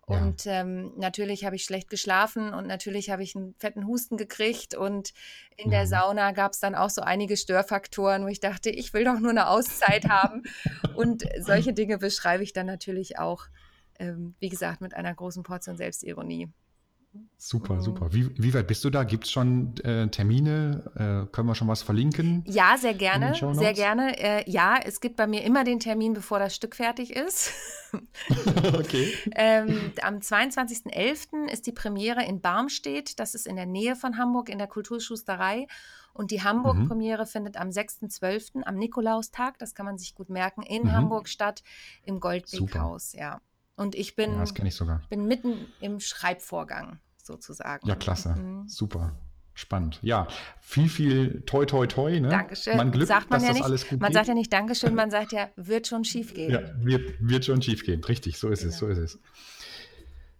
[0.05, 0.61] und ja.
[0.61, 4.75] ähm, natürlich habe ich schlecht geschlafen und natürlich habe ich einen fetten Husten gekriegt.
[4.75, 5.13] Und
[5.57, 5.89] in der mhm.
[5.89, 9.31] Sauna gab es dann auch so einige Störfaktoren, wo ich dachte, ich will doch nur
[9.31, 10.43] eine Auszeit haben.
[10.95, 13.45] Und solche Dinge beschreibe ich dann natürlich auch,
[13.97, 16.49] ähm, wie gesagt, mit einer großen Portion Selbstironie.
[17.37, 17.81] Super, mhm.
[17.81, 18.13] super.
[18.13, 19.03] Wie, wie weit bist du da?
[19.03, 20.91] Gibt es schon äh, Termine?
[20.95, 22.43] Äh, können wir schon was verlinken?
[22.47, 23.35] Ja, sehr gerne.
[23.35, 24.17] Sehr gerne.
[24.17, 27.51] Äh, ja, es gibt bei mir immer den Termin, bevor das Stück fertig ist.
[28.73, 29.13] okay.
[29.35, 31.47] ähm, am 22.11.
[31.51, 33.19] ist die Premiere in Barmstedt.
[33.19, 35.67] Das ist in der Nähe von Hamburg in der Kulturschusterei.
[36.13, 37.27] Und die Hamburg-Premiere mhm.
[37.27, 38.63] findet am 6.12.
[38.63, 40.93] am Nikolaustag, das kann man sich gut merken, in mhm.
[40.93, 41.61] Hamburg statt,
[42.05, 43.11] im Goldweghaus.
[43.11, 43.41] Ja.
[43.75, 47.87] Und ich bin, ja, ich bin mitten im Schreibvorgang sozusagen.
[47.87, 48.35] Ja, klasse.
[48.35, 48.67] Mhm.
[48.67, 49.13] Super.
[49.57, 49.99] Spannend.
[50.01, 50.27] Ja,
[50.59, 52.19] viel, viel toi, toi, toi.
[52.19, 52.27] Ne?
[52.27, 52.75] Dankeschön.
[52.75, 54.15] Man Glück, sagt man dass ja das nicht, alles gut Man geht.
[54.15, 56.51] sagt ja nicht Dankeschön, man sagt ja, wird schon schief gehen.
[56.51, 58.03] Ja, wird, wird schon schief gehen.
[58.03, 58.73] Richtig, so ist genau.
[58.73, 59.19] es, so ist es.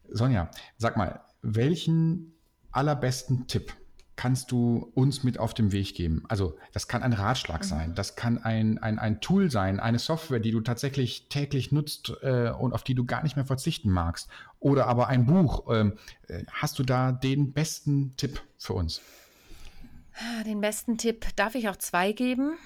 [0.09, 2.33] Sonja, sag mal, welchen
[2.71, 3.73] allerbesten Tipp
[4.17, 6.23] kannst du uns mit auf den Weg geben?
[6.27, 7.67] Also das kann ein Ratschlag mhm.
[7.67, 12.13] sein, das kann ein, ein, ein Tool sein, eine Software, die du tatsächlich täglich nutzt
[12.21, 14.29] äh, und auf die du gar nicht mehr verzichten magst.
[14.65, 15.71] Oder aber ein Buch.
[15.71, 15.93] Ähm,
[16.27, 18.99] äh, hast du da den besten Tipp für uns?
[20.43, 22.57] Den besten Tipp darf ich auch zwei geben.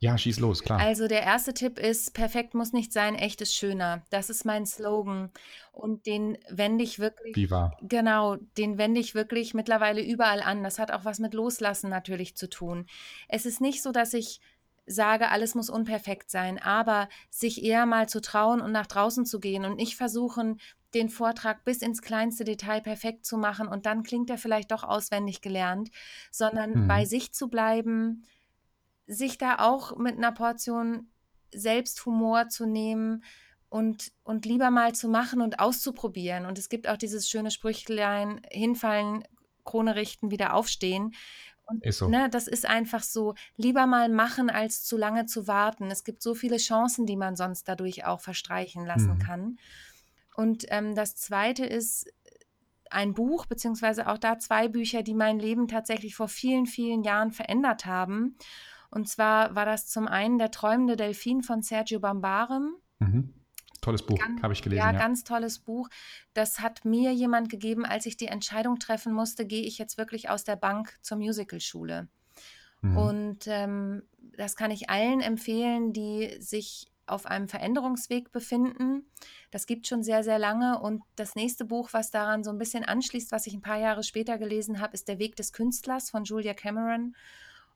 [0.00, 0.80] Ja, schieß los, klar.
[0.80, 4.02] Also der erste Tipp ist, perfekt muss nicht sein, echt ist schöner.
[4.10, 5.30] Das ist mein Slogan.
[5.70, 7.36] Und den wende ich wirklich.
[7.36, 7.70] Viva.
[7.82, 10.64] Genau, den wende ich wirklich mittlerweile überall an.
[10.64, 12.86] Das hat auch was mit Loslassen natürlich zu tun.
[13.28, 14.40] Es ist nicht so, dass ich
[14.88, 19.38] sage, alles muss unperfekt sein, aber sich eher mal zu trauen und nach draußen zu
[19.40, 20.58] gehen und nicht versuchen,
[20.94, 24.84] den Vortrag bis ins kleinste Detail perfekt zu machen und dann klingt er vielleicht doch
[24.84, 25.90] auswendig gelernt,
[26.30, 26.88] sondern mhm.
[26.88, 28.24] bei sich zu bleiben,
[29.06, 31.08] sich da auch mit einer Portion
[31.52, 33.22] Selbsthumor zu nehmen
[33.68, 36.46] und, und lieber mal zu machen und auszuprobieren.
[36.46, 39.24] Und es gibt auch dieses schöne Sprüchlein, hinfallen,
[39.64, 41.14] Krone richten, wieder aufstehen.
[41.68, 42.08] Und, so.
[42.08, 45.90] Ne, das ist einfach so, lieber mal machen, als zu lange zu warten.
[45.90, 49.18] Es gibt so viele Chancen, die man sonst dadurch auch verstreichen lassen mhm.
[49.18, 49.58] kann.
[50.34, 52.10] Und ähm, das Zweite ist
[52.90, 57.32] ein Buch, beziehungsweise auch da zwei Bücher, die mein Leben tatsächlich vor vielen, vielen Jahren
[57.32, 58.36] verändert haben.
[58.90, 62.76] Und zwar war das zum einen Der träumende Delfin von Sergio Bambarem.
[62.98, 63.34] Mhm.
[63.80, 64.78] Tolles Buch, habe ich gelesen.
[64.80, 65.88] Ja, ja, ganz tolles Buch.
[66.34, 70.30] Das hat mir jemand gegeben, als ich die Entscheidung treffen musste, gehe ich jetzt wirklich
[70.30, 72.08] aus der Bank zur Musicalschule.
[72.80, 72.96] Mhm.
[72.96, 74.02] Und ähm,
[74.36, 79.06] das kann ich allen empfehlen, die sich auf einem Veränderungsweg befinden.
[79.50, 80.78] Das gibt schon sehr, sehr lange.
[80.80, 84.02] Und das nächste Buch, was daran so ein bisschen anschließt, was ich ein paar Jahre
[84.02, 87.14] später gelesen habe, ist Der Weg des Künstlers von Julia Cameron.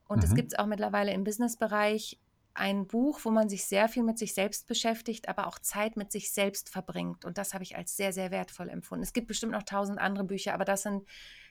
[0.06, 0.36] Und es mhm.
[0.36, 2.18] gibt auch mittlerweile im Businessbereich
[2.54, 6.12] ein Buch, wo man sich sehr viel mit sich selbst beschäftigt, aber auch Zeit mit
[6.12, 7.24] sich selbst verbringt.
[7.24, 9.02] Und das habe ich als sehr, sehr wertvoll empfunden.
[9.02, 11.04] Es gibt bestimmt noch tausend andere Bücher, aber das sind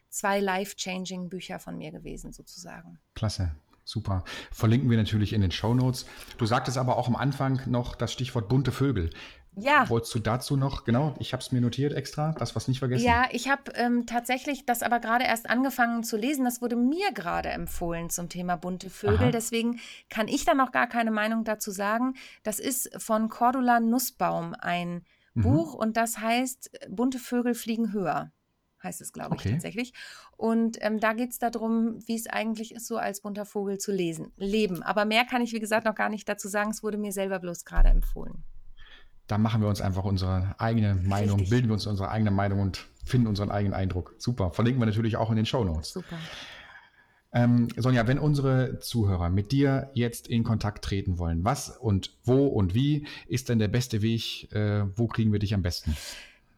[0.10, 3.00] zwei life-changing Bücher von mir gewesen, sozusagen.
[3.16, 3.56] Klasse.
[3.84, 4.24] Super.
[4.52, 6.06] Verlinken wir natürlich in den Show Notes.
[6.38, 9.10] Du sagtest aber auch am Anfang noch das Stichwort bunte Vögel.
[9.56, 9.90] Ja.
[9.90, 13.06] Wolltest du dazu noch, genau, ich habe es mir notiert extra, das was nicht vergessen.
[13.06, 16.46] Ja, ich habe ähm, tatsächlich das aber gerade erst angefangen zu lesen.
[16.46, 19.28] Das wurde mir gerade empfohlen zum Thema bunte Vögel.
[19.28, 19.32] Aha.
[19.32, 19.80] Deswegen
[20.10, 22.14] kann ich da noch gar keine Meinung dazu sagen.
[22.44, 25.42] Das ist von Cordula Nussbaum ein mhm.
[25.42, 28.32] Buch und das heißt Bunte Vögel fliegen höher
[28.84, 29.52] heißt es, glaube ich, okay.
[29.52, 29.94] tatsächlich.
[30.38, 33.92] Und ähm, da geht es darum, wie es eigentlich ist, so als bunter Vogel zu
[33.92, 34.82] lesen, leben.
[34.82, 36.72] Aber mehr kann ich, wie gesagt, noch gar nicht dazu sagen.
[36.72, 38.44] Es wurde mir selber bloß gerade empfohlen
[39.32, 41.50] da machen wir uns einfach unsere eigene Meinung, Richtig.
[41.50, 44.14] bilden wir uns unsere eigene Meinung und finden unseren eigenen Eindruck.
[44.18, 44.52] Super.
[44.52, 45.94] Verlinken wir natürlich auch in den Show Notes.
[45.94, 46.18] Super.
[47.34, 52.48] Ähm, Sonja, wenn unsere Zuhörer mit dir jetzt in Kontakt treten wollen, was und wo
[52.48, 54.52] und wie ist denn der beste Weg?
[54.52, 55.96] Äh, wo kriegen wir dich am besten?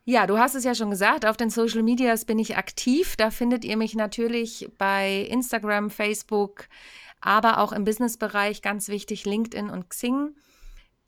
[0.06, 3.16] Ja, du hast es ja schon gesagt, auf den Social Medias bin ich aktiv.
[3.16, 6.68] Da findet ihr mich natürlich bei Instagram, Facebook,
[7.22, 10.32] aber auch im Businessbereich ganz wichtig LinkedIn und Xing.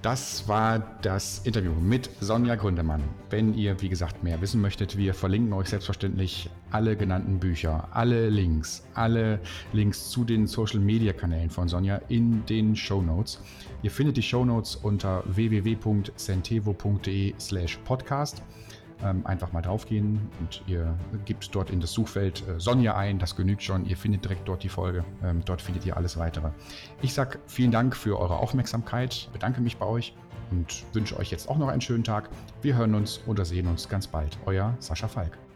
[0.02, 3.04] Das war das Interview mit Sonja Gründemann.
[3.30, 8.32] Wenn ihr, wie gesagt, mehr wissen möchtet, wir verlinken euch selbstverständlich alle genannten Bücher, alle
[8.32, 9.40] Links, alle
[9.74, 13.40] Links zu den Social-Media-Kanälen von Sonja in den Show Notes.
[13.84, 18.42] Ihr findet die Show Notes unter www.centevo.de slash podcast
[19.04, 20.96] ähm, einfach mal draufgehen und ihr
[21.26, 23.20] gebt dort in das Suchfeld äh, Sonja ein.
[23.20, 23.86] Das genügt schon.
[23.86, 25.04] Ihr findet direkt dort die Folge.
[25.24, 26.50] Ähm, dort findet ihr alles weitere.
[27.02, 30.14] Ich sage vielen Dank für eure Aufmerksamkeit, bedanke mich bei euch
[30.52, 32.30] und wünsche euch jetzt auch noch einen schönen Tag.
[32.62, 34.38] Wir hören uns oder sehen uns ganz bald.
[34.46, 35.51] Euer Sascha Falk.